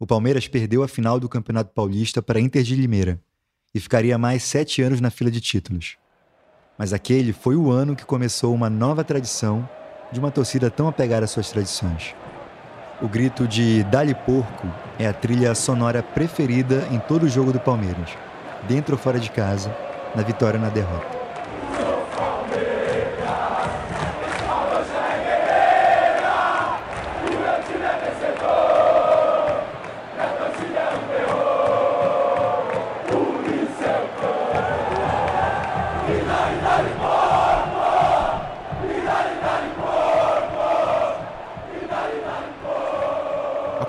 O 0.01 0.07
Palmeiras 0.07 0.47
perdeu 0.47 0.81
a 0.81 0.87
final 0.87 1.19
do 1.19 1.27
Campeonato 1.27 1.73
Paulista 1.73 2.21
para 2.21 2.39
Inter 2.39 2.63
de 2.63 2.73
Limeira 2.73 3.19
e 3.75 3.81
ficaria 3.81 4.17
mais 4.17 4.43
sete 4.43 4.81
anos 4.81 5.01
na 5.01 5.09
fila 5.09 5.29
de 5.29 5.41
títulos. 5.41 5.97
Mas 6.77 6.93
aquele 6.93 7.33
foi 7.33 7.57
o 7.57 7.69
ano 7.69 7.97
que 7.97 8.05
começou 8.05 8.55
uma 8.55 8.69
nova 8.69 9.03
tradição 9.03 9.67
de 10.09 10.17
uma 10.17 10.31
torcida 10.31 10.71
tão 10.71 10.87
apegada 10.87 11.25
às 11.25 11.31
suas 11.31 11.51
tradições. 11.51 12.15
O 13.01 13.09
grito 13.09 13.45
de 13.45 13.83
Dali 13.83 14.15
Porco 14.15 14.67
é 14.97 15.05
a 15.05 15.13
trilha 15.13 15.53
sonora 15.53 16.01
preferida 16.01 16.87
em 16.91 16.99
todo 16.99 17.23
o 17.23 17.29
jogo 17.29 17.51
do 17.51 17.59
Palmeiras, 17.59 18.09
dentro 18.69 18.95
ou 18.95 19.01
fora 19.01 19.19
de 19.19 19.29
casa, 19.29 19.75
na 20.15 20.23
vitória 20.23 20.57
ou 20.57 20.65
na 20.65 20.71
derrota. 20.71 21.18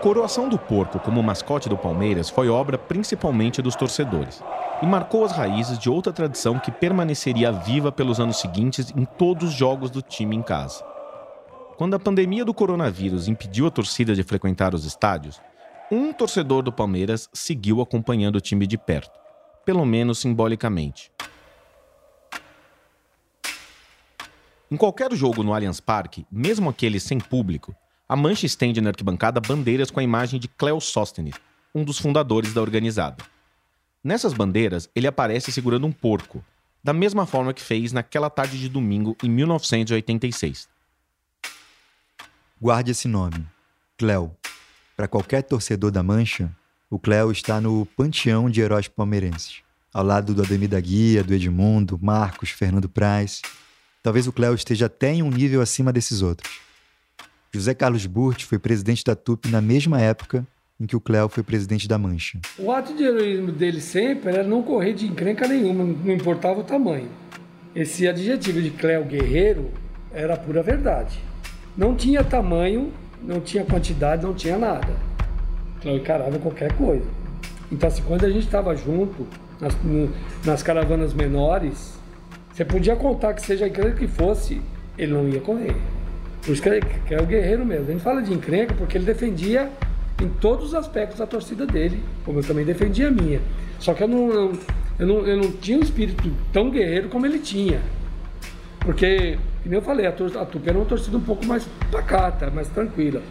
Coroação 0.00 0.48
do 0.48 0.58
porco 0.58 0.98
como 0.98 1.22
mascote 1.22 1.68
do 1.68 1.76
Palmeiras 1.76 2.30
foi 2.30 2.48
obra 2.48 2.78
principalmente 2.78 3.60
dos 3.60 3.76
torcedores 3.76 4.42
e 4.82 4.86
marcou 4.86 5.26
as 5.26 5.32
raízes 5.32 5.78
de 5.78 5.90
outra 5.90 6.10
tradição 6.10 6.58
que 6.58 6.72
permaneceria 6.72 7.52
viva 7.52 7.92
pelos 7.92 8.18
anos 8.18 8.38
seguintes 8.38 8.90
em 8.96 9.04
todos 9.04 9.50
os 9.50 9.54
jogos 9.54 9.90
do 9.90 10.00
time 10.00 10.34
em 10.34 10.42
casa. 10.42 10.82
Quando 11.76 11.94
a 11.94 11.98
pandemia 11.98 12.46
do 12.46 12.54
coronavírus 12.54 13.28
impediu 13.28 13.66
a 13.66 13.70
torcida 13.70 14.14
de 14.14 14.22
frequentar 14.22 14.74
os 14.74 14.86
estádios, 14.86 15.38
um 15.90 16.14
torcedor 16.14 16.62
do 16.62 16.72
Palmeiras 16.72 17.28
seguiu 17.32 17.82
acompanhando 17.82 18.36
o 18.36 18.40
time 18.40 18.66
de 18.66 18.78
perto, 18.78 19.20
pelo 19.66 19.84
menos 19.84 20.18
simbolicamente. 20.18 21.12
Em 24.70 24.76
qualquer 24.76 25.12
jogo 25.12 25.42
no 25.42 25.52
Allianz 25.52 25.80
Parque, 25.80 26.24
mesmo 26.30 26.70
aquele 26.70 26.98
sem 26.98 27.18
público, 27.18 27.74
a 28.10 28.16
Mancha 28.16 28.44
estende 28.44 28.80
na 28.80 28.90
arquibancada 28.90 29.40
bandeiras 29.40 29.88
com 29.88 30.00
a 30.00 30.02
imagem 30.02 30.40
de 30.40 30.48
Cleo 30.48 30.80
Sóstenes, 30.80 31.36
um 31.72 31.84
dos 31.84 31.96
fundadores 31.96 32.52
da 32.52 32.60
organizada. 32.60 33.24
Nessas 34.02 34.32
bandeiras, 34.32 34.90
ele 34.96 35.06
aparece 35.06 35.52
segurando 35.52 35.86
um 35.86 35.92
porco, 35.92 36.44
da 36.82 36.92
mesma 36.92 37.24
forma 37.24 37.54
que 37.54 37.62
fez 37.62 37.92
naquela 37.92 38.28
tarde 38.28 38.58
de 38.58 38.68
domingo 38.68 39.16
em 39.22 39.28
1986. 39.28 40.68
Guarde 42.60 42.90
esse 42.90 43.06
nome, 43.06 43.46
Cleo. 43.96 44.36
Para 44.96 45.06
qualquer 45.06 45.42
torcedor 45.42 45.92
da 45.92 46.02
Mancha, 46.02 46.50
o 46.90 46.98
Cleo 46.98 47.30
está 47.30 47.60
no 47.60 47.86
panteão 47.96 48.50
de 48.50 48.60
heróis 48.60 48.88
palmeirenses, 48.88 49.62
ao 49.94 50.02
lado 50.02 50.34
do 50.34 50.42
Ademir 50.42 50.68
da 50.68 50.80
Guia, 50.80 51.22
do 51.22 51.32
Edmundo, 51.32 51.96
Marcos, 52.02 52.50
Fernando 52.50 52.88
Praz. 52.88 53.40
Talvez 54.02 54.26
o 54.26 54.32
Cleo 54.32 54.54
esteja 54.54 54.86
até 54.86 55.12
em 55.12 55.22
um 55.22 55.30
nível 55.30 55.60
acima 55.60 55.92
desses 55.92 56.22
outros. 56.22 56.69
José 57.52 57.74
Carlos 57.74 58.06
Burt 58.06 58.44
foi 58.44 58.60
presidente 58.60 59.02
da 59.04 59.16
TUP 59.16 59.46
na 59.46 59.60
mesma 59.60 60.00
época 60.00 60.46
em 60.78 60.86
que 60.86 60.94
o 60.94 61.00
Cléo 61.00 61.28
foi 61.28 61.42
presidente 61.42 61.88
da 61.88 61.98
Mancha. 61.98 62.38
O 62.56 62.70
ato 62.70 62.94
de 62.94 63.02
heroísmo 63.02 63.50
dele 63.50 63.80
sempre 63.80 64.30
era 64.30 64.44
não 64.44 64.62
correr 64.62 64.92
de 64.92 65.06
encrenca 65.06 65.48
nenhuma, 65.48 65.84
não 65.84 66.14
importava 66.14 66.60
o 66.60 66.64
tamanho. 66.64 67.08
Esse 67.74 68.06
adjetivo 68.06 68.62
de 68.62 68.70
Cléo 68.70 69.04
Guerreiro 69.04 69.70
era 70.12 70.36
pura 70.36 70.62
verdade. 70.62 71.18
Não 71.76 71.96
tinha 71.96 72.22
tamanho, 72.22 72.92
não 73.20 73.40
tinha 73.40 73.64
quantidade, 73.64 74.24
não 74.24 74.32
tinha 74.32 74.56
nada. 74.56 74.94
Cléo 75.80 75.96
encarava 75.96 76.38
qualquer 76.38 76.72
coisa. 76.76 77.06
Então, 77.70 77.88
assim, 77.88 78.02
quando 78.02 78.24
a 78.24 78.30
gente 78.30 78.44
estava 78.44 78.74
junto, 78.76 79.26
nas, 79.60 79.76
nas 80.44 80.62
caravanas 80.62 81.12
menores, 81.12 81.94
você 82.52 82.64
podia 82.64 82.94
contar 82.94 83.34
que 83.34 83.42
seja 83.42 83.64
a 83.64 83.68
encrenca 83.68 83.96
que 83.96 84.06
fosse, 84.06 84.62
ele 84.96 85.12
não 85.12 85.28
ia 85.28 85.40
correr. 85.40 85.76
Por 86.42 86.52
isso 86.52 86.62
que, 86.62 86.68
ele, 86.68 86.80
que 87.06 87.14
é 87.14 87.20
o 87.20 87.26
guerreiro 87.26 87.64
mesmo. 87.64 87.88
A 87.88 87.92
gente 87.92 88.02
fala 88.02 88.22
de 88.22 88.32
encrenca 88.32 88.74
porque 88.74 88.96
ele 88.96 89.04
defendia 89.04 89.70
em 90.20 90.28
todos 90.28 90.68
os 90.68 90.74
aspectos 90.74 91.20
a 91.20 91.26
torcida 91.26 91.66
dele, 91.66 92.02
como 92.24 92.38
eu 92.38 92.44
também 92.44 92.64
defendia 92.64 93.08
a 93.08 93.10
minha. 93.10 93.40
Só 93.78 93.94
que 93.94 94.02
eu 94.02 94.08
não, 94.08 94.52
eu 94.98 95.06
não, 95.06 95.26
eu 95.26 95.36
não 95.36 95.52
tinha 95.52 95.78
um 95.78 95.82
espírito 95.82 96.30
tão 96.52 96.70
guerreiro 96.70 97.08
como 97.08 97.26
ele 97.26 97.38
tinha. 97.38 97.80
Porque, 98.80 99.38
como 99.62 99.74
eu 99.74 99.82
falei, 99.82 100.06
a, 100.06 100.12
tor 100.12 100.36
a 100.36 100.44
Tupi 100.44 100.68
era 100.68 100.78
uma 100.78 100.86
torcida 100.86 101.16
um 101.16 101.22
pouco 101.22 101.44
mais 101.46 101.66
pacata, 101.90 102.50
mais 102.50 102.68
tranquila. 102.68 103.22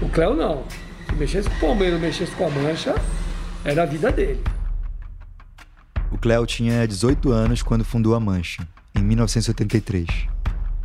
O 0.00 0.08
Cléo 0.08 0.34
não. 0.34 0.64
Se 1.08 1.14
mexesse 1.16 1.48
com 1.50 1.56
o 1.56 1.60
Palmeiras, 1.60 2.00
mexesse 2.00 2.32
com 2.32 2.46
a 2.46 2.50
Mancha, 2.50 2.94
era 3.64 3.82
a 3.82 3.86
vida 3.86 4.12
dele. 4.12 4.42
O 6.10 6.18
Cléo 6.18 6.46
tinha 6.46 6.86
18 6.86 7.30
anos 7.30 7.62
quando 7.62 7.84
fundou 7.84 8.14
a 8.14 8.20
Mancha, 8.20 8.66
em 8.94 9.02
1983. 9.02 10.06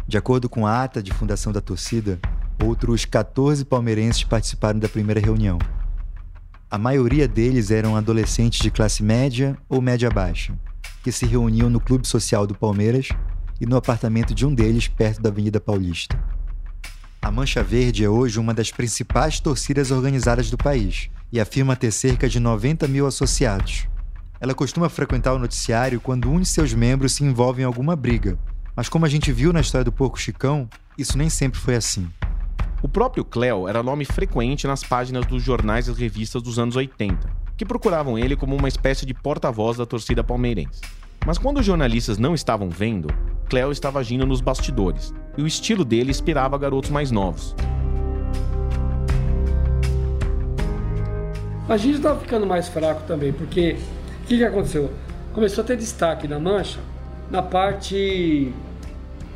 De 0.07 0.17
acordo 0.17 0.49
com 0.49 0.67
a 0.67 0.83
ata 0.83 1.01
de 1.01 1.13
fundação 1.13 1.51
da 1.53 1.61
torcida, 1.61 2.19
outros 2.61 3.05
14 3.05 3.63
palmeirenses 3.63 4.23
participaram 4.23 4.79
da 4.79 4.89
primeira 4.89 5.19
reunião. 5.19 5.57
A 6.69 6.77
maioria 6.77 7.27
deles 7.27 7.71
eram 7.71 7.95
adolescentes 7.95 8.59
de 8.59 8.71
classe 8.71 9.01
média 9.01 9.57
ou 9.69 9.81
média 9.81 10.09
baixa, 10.09 10.57
que 11.03 11.11
se 11.11 11.25
reuniam 11.25 11.69
no 11.69 11.79
Clube 11.79 12.07
Social 12.07 12.45
do 12.45 12.55
Palmeiras 12.55 13.09
e 13.61 13.65
no 13.65 13.77
apartamento 13.77 14.33
de 14.33 14.45
um 14.45 14.53
deles 14.53 14.87
perto 14.87 15.21
da 15.21 15.29
Avenida 15.29 15.59
Paulista. 15.59 16.19
A 17.21 17.31
Mancha 17.31 17.63
Verde 17.63 18.03
é 18.03 18.09
hoje 18.09 18.39
uma 18.39 18.53
das 18.53 18.71
principais 18.71 19.39
torcidas 19.39 19.91
organizadas 19.91 20.49
do 20.49 20.57
país 20.57 21.09
e 21.31 21.39
afirma 21.39 21.75
ter 21.75 21.91
cerca 21.91 22.27
de 22.27 22.39
90 22.39 22.87
mil 22.87 23.07
associados. 23.07 23.87
Ela 24.41 24.53
costuma 24.53 24.89
frequentar 24.89 25.33
o 25.33 25.39
noticiário 25.39 26.01
quando 26.01 26.29
um 26.29 26.41
de 26.41 26.47
seus 26.47 26.73
membros 26.73 27.13
se 27.13 27.23
envolve 27.23 27.61
em 27.61 27.65
alguma 27.65 27.95
briga, 27.95 28.37
mas 28.75 28.89
como 28.89 29.05
a 29.05 29.09
gente 29.09 29.31
viu 29.31 29.53
na 29.53 29.61
história 29.61 29.85
do 29.85 29.91
Porco 29.91 30.19
Chicão, 30.19 30.67
isso 30.97 31.17
nem 31.17 31.29
sempre 31.29 31.59
foi 31.59 31.75
assim. 31.75 32.09
O 32.81 32.87
próprio 32.87 33.23
Cleo 33.23 33.67
era 33.67 33.83
nome 33.83 34.03
frequente 34.03 34.65
nas 34.65 34.83
páginas 34.83 35.25
dos 35.25 35.43
jornais 35.43 35.87
e 35.87 35.93
revistas 35.93 36.41
dos 36.41 36.57
anos 36.57 36.75
80, 36.75 37.29
que 37.55 37.65
procuravam 37.65 38.17
ele 38.17 38.35
como 38.35 38.55
uma 38.55 38.67
espécie 38.67 39.05
de 39.05 39.13
porta-voz 39.13 39.77
da 39.77 39.85
torcida 39.85 40.23
palmeirense. 40.23 40.81
Mas 41.25 41.37
quando 41.37 41.59
os 41.59 41.65
jornalistas 41.65 42.17
não 42.17 42.33
estavam 42.33 42.69
vendo, 42.69 43.07
Cleo 43.47 43.71
estava 43.71 43.99
agindo 43.99 44.25
nos 44.25 44.41
bastidores, 44.41 45.13
e 45.37 45.43
o 45.43 45.47
estilo 45.47 45.85
dele 45.85 46.11
inspirava 46.11 46.57
garotos 46.57 46.89
mais 46.89 47.11
novos. 47.11 47.55
A 51.69 51.77
gente 51.77 51.97
estava 51.97 52.19
ficando 52.19 52.45
mais 52.45 52.67
fraco 52.67 53.03
também, 53.07 53.31
porque 53.31 53.77
o 54.23 54.27
que, 54.27 54.37
que 54.37 54.43
aconteceu? 54.43 54.91
Começou 55.31 55.63
a 55.63 55.67
ter 55.67 55.77
destaque 55.77 56.27
na 56.27 56.39
mancha 56.39 56.79
na 57.33 57.41
parte, 57.41 58.53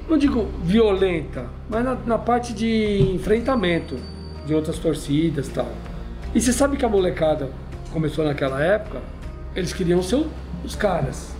não 0.07 0.19
digo 0.19 0.47
violenta, 0.63 1.47
mas 1.67 1.83
na, 1.83 1.95
na 1.95 2.17
parte 2.19 2.53
de 2.53 3.01
enfrentamento 3.15 3.97
de 4.45 4.53
outras 4.53 4.77
torcidas 4.77 5.47
e 5.47 5.51
tal. 5.51 5.67
E 6.35 6.39
você 6.39 6.53
sabe 6.53 6.77
que 6.77 6.85
a 6.85 6.89
molecada 6.89 7.49
começou 7.91 8.23
naquela 8.23 8.63
época, 8.63 9.01
eles 9.55 9.73
queriam 9.73 10.03
ser 10.03 10.23
os 10.63 10.75
caras. 10.75 11.35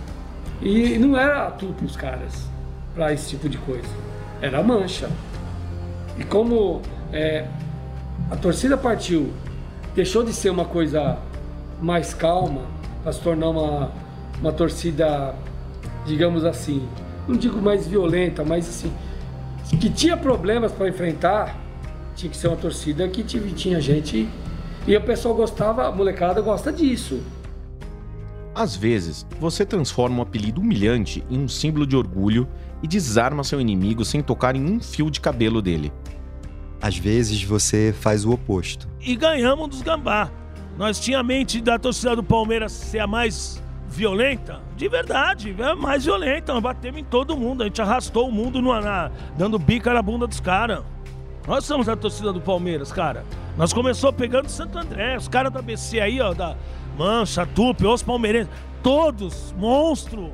E 0.60 0.98
não 0.98 1.16
era 1.16 1.48
tudo 1.52 1.84
os 1.84 1.94
caras 1.94 2.48
para 2.92 3.12
esse 3.12 3.28
tipo 3.28 3.48
de 3.48 3.56
coisa. 3.58 3.88
Era 4.42 4.60
mancha. 4.60 5.08
E 6.18 6.24
como 6.24 6.82
é, 7.12 7.46
a 8.32 8.34
torcida 8.34 8.76
partiu, 8.76 9.32
deixou 9.94 10.24
de 10.24 10.32
ser 10.32 10.50
uma 10.50 10.64
coisa 10.64 11.18
mais 11.80 12.12
calma 12.12 12.62
para 13.04 13.12
se 13.12 13.20
tornar 13.20 13.50
uma, 13.50 13.92
uma 14.40 14.52
torcida, 14.52 15.36
digamos 16.08 16.44
assim, 16.44 16.88
não 17.28 17.36
digo 17.36 17.60
mais 17.60 17.86
violenta, 17.86 18.42
mas 18.42 18.68
assim, 18.68 18.92
que 19.76 19.90
tinha 19.90 20.16
problemas 20.16 20.72
para 20.72 20.88
enfrentar, 20.88 21.56
tinha 22.16 22.30
que 22.30 22.36
ser 22.36 22.48
uma 22.48 22.56
torcida 22.56 23.06
que 23.08 23.22
tinha 23.22 23.80
gente. 23.80 24.28
E 24.86 24.96
o 24.96 25.00
pessoal 25.02 25.34
gostava, 25.34 25.86
a 25.86 25.92
molecada 25.92 26.40
gosta 26.40 26.72
disso. 26.72 27.22
Às 28.54 28.74
vezes, 28.74 29.26
você 29.38 29.64
transforma 29.64 30.18
um 30.18 30.22
apelido 30.22 30.60
humilhante 30.60 31.22
em 31.30 31.38
um 31.38 31.46
símbolo 31.46 31.86
de 31.86 31.94
orgulho 31.94 32.48
e 32.82 32.88
desarma 32.88 33.44
seu 33.44 33.60
inimigo 33.60 34.04
sem 34.04 34.22
tocar 34.22 34.56
em 34.56 34.64
um 34.64 34.80
fio 34.80 35.10
de 35.10 35.20
cabelo 35.20 35.60
dele. 35.60 35.92
Às 36.80 36.96
vezes 36.96 37.42
você 37.42 37.94
faz 37.96 38.24
o 38.24 38.32
oposto. 38.32 38.88
E 39.00 39.14
ganhamos 39.14 39.68
dos 39.68 39.82
gambá. 39.82 40.30
Nós 40.76 40.98
tinha 40.98 41.18
a 41.18 41.22
mente 41.22 41.60
da 41.60 41.78
torcida 41.78 42.16
do 42.16 42.22
Palmeiras 42.22 42.72
ser 42.72 43.00
a 43.00 43.06
mais 43.06 43.62
violenta, 43.88 44.60
de 44.76 44.88
verdade, 44.88 45.54
é 45.58 45.74
mais 45.74 46.04
violenta. 46.04 46.52
Nós 46.52 46.62
batemos 46.62 47.00
em 47.00 47.04
todo 47.04 47.36
mundo, 47.36 47.62
a 47.62 47.66
gente 47.66 47.80
arrastou 47.80 48.28
o 48.28 48.32
mundo 48.32 48.60
no, 48.60 48.78
na, 48.80 49.10
dando 49.36 49.58
bica 49.58 49.92
na 49.92 50.02
bunda 50.02 50.26
dos 50.26 50.40
caras. 50.40 50.84
Nós 51.46 51.64
somos 51.64 51.88
a 51.88 51.96
torcida 51.96 52.32
do 52.32 52.40
Palmeiras, 52.40 52.92
cara. 52.92 53.24
Nós 53.56 53.72
começou 53.72 54.12
pegando 54.12 54.48
Santo 54.48 54.78
André, 54.78 55.16
os 55.16 55.28
caras 55.28 55.50
da 55.52 55.62
BC 55.62 55.98
aí, 55.98 56.20
ó, 56.20 56.34
da 56.34 56.54
Mancha, 56.96 57.46
Tupi, 57.46 57.86
os 57.86 58.02
palmeirenses, 58.02 58.52
todos, 58.82 59.54
monstro, 59.56 60.32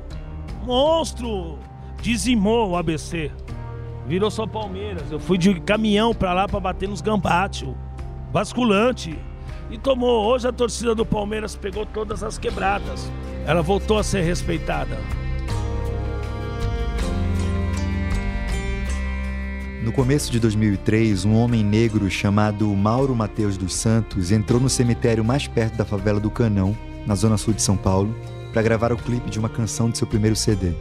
monstro, 0.63 1.57
dizimou 2.01 2.71
o 2.71 2.75
ABC. 2.75 3.31
Virou 4.05 4.29
só 4.29 4.45
Palmeiras. 4.45 5.11
Eu 5.11 5.19
fui 5.19 5.37
de 5.37 5.59
caminhão 5.61 6.13
pra 6.13 6.33
lá 6.33 6.47
pra 6.47 6.59
bater 6.59 6.87
nos 6.87 7.01
gambates, 7.01 7.67
basculante. 8.31 9.17
E 9.69 9.77
tomou. 9.77 10.25
Hoje 10.25 10.47
a 10.47 10.51
torcida 10.51 10.93
do 10.93 11.05
Palmeiras 11.05 11.55
pegou 11.55 11.85
todas 11.85 12.23
as 12.23 12.37
quebradas. 12.37 13.09
Ela 13.45 13.61
voltou 13.61 13.97
a 13.97 14.03
ser 14.03 14.21
respeitada. 14.21 14.97
No 19.83 19.91
começo 19.91 20.31
de 20.31 20.39
2003, 20.39 21.25
um 21.25 21.35
homem 21.35 21.63
negro 21.63 22.09
chamado 22.09 22.67
Mauro 22.75 23.15
Mateus 23.15 23.55
dos 23.55 23.75
Santos 23.75 24.31
entrou 24.31 24.59
no 24.59 24.69
cemitério 24.69 25.23
mais 25.23 25.47
perto 25.47 25.77
da 25.77 25.85
favela 25.85 26.19
do 26.19 26.31
Canão, 26.31 26.75
na 27.05 27.13
zona 27.13 27.37
sul 27.37 27.53
de 27.53 27.61
São 27.61 27.77
Paulo, 27.77 28.15
para 28.51 28.63
gravar 28.63 28.91
o 28.91 28.97
clipe 28.97 29.29
de 29.29 29.37
uma 29.37 29.47
canção 29.47 29.89
de 29.89 29.99
seu 29.99 30.07
primeiro 30.07 30.35
CD. 30.35 30.73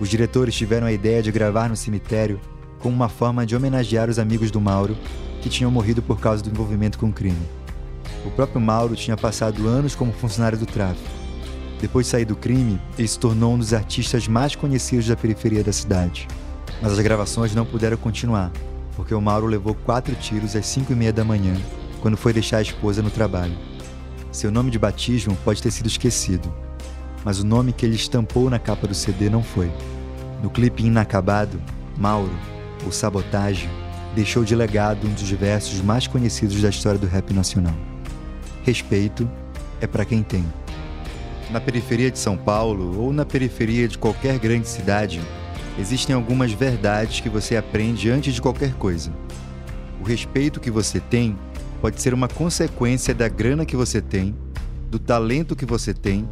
Os 0.00 0.08
diretores 0.08 0.56
tiveram 0.56 0.88
a 0.88 0.92
ideia 0.92 1.22
de 1.22 1.30
gravar 1.30 1.68
no 1.68 1.76
cemitério 1.76 2.40
como 2.80 2.96
uma 2.96 3.08
forma 3.08 3.46
de 3.46 3.54
homenagear 3.54 4.10
os 4.10 4.18
amigos 4.18 4.50
do 4.50 4.60
Mauro 4.60 4.96
que 5.40 5.48
tinham 5.48 5.70
morrido 5.70 6.02
por 6.02 6.18
causa 6.18 6.42
do 6.42 6.50
envolvimento 6.50 6.98
com 6.98 7.10
o 7.10 7.12
crime. 7.12 7.61
O 8.24 8.30
próprio 8.30 8.60
Mauro 8.60 8.94
tinha 8.94 9.16
passado 9.16 9.66
anos 9.66 9.94
como 9.94 10.12
funcionário 10.12 10.58
do 10.58 10.66
tráfico. 10.66 11.10
Depois 11.80 12.06
de 12.06 12.12
sair 12.12 12.24
do 12.24 12.36
crime, 12.36 12.80
ele 12.96 13.08
se 13.08 13.18
tornou 13.18 13.54
um 13.54 13.58
dos 13.58 13.74
artistas 13.74 14.28
mais 14.28 14.54
conhecidos 14.54 15.08
da 15.08 15.16
periferia 15.16 15.64
da 15.64 15.72
cidade. 15.72 16.28
Mas 16.80 16.92
as 16.92 17.00
gravações 17.00 17.54
não 17.54 17.66
puderam 17.66 17.96
continuar, 17.96 18.52
porque 18.94 19.12
o 19.12 19.20
Mauro 19.20 19.46
levou 19.46 19.74
quatro 19.74 20.14
tiros 20.14 20.54
às 20.54 20.66
cinco 20.66 20.92
e 20.92 20.96
meia 20.96 21.12
da 21.12 21.24
manhã, 21.24 21.54
quando 22.00 22.16
foi 22.16 22.32
deixar 22.32 22.58
a 22.58 22.62
esposa 22.62 23.02
no 23.02 23.10
trabalho. 23.10 23.56
Seu 24.30 24.50
nome 24.50 24.70
de 24.70 24.78
batismo 24.78 25.36
pode 25.44 25.60
ter 25.60 25.72
sido 25.72 25.88
esquecido, 25.88 26.52
mas 27.24 27.40
o 27.40 27.44
nome 27.44 27.72
que 27.72 27.84
ele 27.84 27.96
estampou 27.96 28.48
na 28.48 28.58
capa 28.58 28.86
do 28.86 28.94
CD 28.94 29.28
não 29.28 29.42
foi. 29.42 29.70
No 30.40 30.50
clipe 30.50 30.84
inacabado, 30.84 31.60
Mauro, 31.98 32.32
o 32.86 32.92
Sabotagem, 32.92 33.68
deixou 34.14 34.44
de 34.44 34.54
legado 34.54 35.06
um 35.06 35.12
dos 35.12 35.30
versos 35.30 35.80
mais 35.80 36.06
conhecidos 36.06 36.60
da 36.62 36.68
história 36.68 36.98
do 36.98 37.06
rap 37.06 37.32
nacional. 37.32 37.74
Respeito 38.62 39.28
é 39.80 39.88
para 39.88 40.04
quem 40.04 40.22
tem. 40.22 40.44
Na 41.50 41.60
periferia 41.60 42.12
de 42.12 42.18
São 42.18 42.36
Paulo 42.36 42.96
ou 42.96 43.12
na 43.12 43.24
periferia 43.24 43.88
de 43.88 43.98
qualquer 43.98 44.38
grande 44.38 44.68
cidade, 44.68 45.20
existem 45.76 46.14
algumas 46.14 46.52
verdades 46.52 47.18
que 47.18 47.28
você 47.28 47.56
aprende 47.56 48.08
antes 48.08 48.32
de 48.32 48.40
qualquer 48.40 48.72
coisa. 48.74 49.12
O 50.00 50.04
respeito 50.04 50.60
que 50.60 50.70
você 50.70 51.00
tem 51.00 51.36
pode 51.80 52.00
ser 52.00 52.14
uma 52.14 52.28
consequência 52.28 53.12
da 53.12 53.28
grana 53.28 53.66
que 53.66 53.74
você 53.74 54.00
tem, 54.00 54.32
do 54.88 54.98
talento 54.98 55.56
que 55.56 55.66
você 55.66 55.92
tem, 55.92 56.28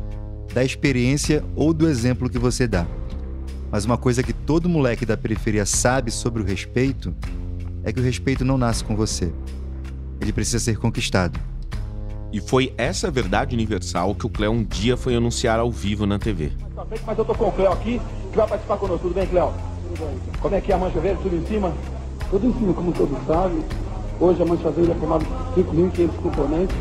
da 0.54 0.64
experiência 0.64 1.44
ou 1.56 1.74
do 1.74 1.88
exemplo 1.88 2.30
que 2.30 2.38
você 2.38 2.68
dá. 2.68 2.86
Mas 3.72 3.84
uma 3.84 3.98
coisa 3.98 4.22
que 4.22 4.32
todo 4.32 4.68
moleque 4.68 5.04
da 5.04 5.16
periferia 5.16 5.66
sabe 5.66 6.12
sobre 6.12 6.42
o 6.42 6.46
respeito 6.46 7.12
é 7.82 7.92
que 7.92 7.98
o 7.98 8.04
respeito 8.04 8.44
não 8.44 8.56
nasce 8.56 8.84
com 8.84 8.94
você. 8.94 9.32
Ele 10.20 10.32
precisa 10.32 10.60
ser 10.60 10.78
conquistado. 10.78 11.49
E 12.32 12.40
foi 12.40 12.72
essa 12.78 13.10
verdade 13.10 13.56
universal 13.56 14.14
que 14.14 14.24
o 14.24 14.28
Cléo 14.28 14.52
um 14.52 14.62
dia 14.62 14.96
foi 14.96 15.16
anunciar 15.16 15.58
ao 15.58 15.70
vivo 15.70 16.06
na 16.06 16.16
TV. 16.16 16.52
Mas 17.04 17.18
eu 17.18 17.24
tô 17.24 17.34
com 17.34 17.48
o 17.48 17.52
Cléo 17.52 17.72
aqui, 17.72 18.00
que 18.30 18.36
vai 18.36 18.46
participar 18.46 18.76
conosco. 18.76 19.08
Tudo 19.08 19.14
bem, 19.14 19.26
Cléo? 19.26 19.52
Tudo 19.88 20.06
bem. 20.06 20.18
Como 20.40 20.54
é 20.54 20.60
que 20.60 20.70
é 20.70 20.74
a 20.76 20.78
Mancha 20.78 21.00
Verde? 21.00 21.20
Tudo 21.22 21.36
em 21.36 21.46
cima? 21.46 21.74
Tudo 22.30 22.46
em 22.46 22.52
cima, 22.52 22.72
como 22.72 22.92
todos 22.92 23.18
sabem. 23.26 23.64
Hoje 24.20 24.42
a 24.42 24.46
Mancha 24.46 24.70
Verde 24.70 24.92
é 24.92 24.94
formada 24.94 25.24
por 25.24 25.64
5.500 25.64 26.10
componentes. 26.22 26.76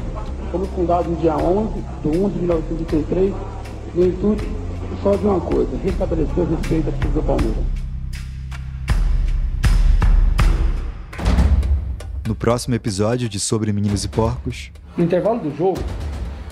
Fomos 0.51 0.69
fundados 0.69 1.07
no 1.07 1.15
dia 1.17 1.35
11 1.35 1.73
de 2.03 2.07
11 2.09 2.33
de 2.33 2.39
1933, 2.39 3.33
no 3.95 4.05
intuito 4.05 4.45
só 5.01 5.15
de 5.15 5.25
uma 5.25 5.39
coisa, 5.39 5.77
restabelecer 5.77 6.39
o 6.39 6.55
respeito 6.55 6.89
à 6.89 6.91
torcida 6.91 7.13
do 7.13 7.23
Palmeiras. 7.23 7.63
No 12.27 12.35
próximo 12.35 12.75
episódio 12.75 13.29
de 13.29 13.39
Sobre 13.39 13.71
Meninos 13.71 14.03
e 14.03 14.07
Porcos. 14.07 14.71
No 14.97 15.04
intervalo 15.04 15.39
do 15.39 15.56
jogo, 15.56 15.80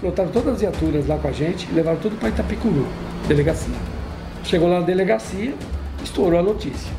lotaram 0.01 0.29
todas 0.29 0.53
as 0.53 0.61
viaturas 0.61 1.07
lá 1.07 1.17
com 1.17 1.27
a 1.27 1.31
gente 1.31 1.67
e 1.69 1.73
levaram 1.73 1.97
tudo 1.97 2.17
para 2.17 2.29
Itapicuru, 2.29 2.87
delegacia. 3.27 3.73
Chegou 4.43 4.69
lá 4.69 4.79
na 4.79 4.85
delegacia, 4.85 5.53
estourou 6.03 6.39
a 6.39 6.43
notícia. 6.43 6.91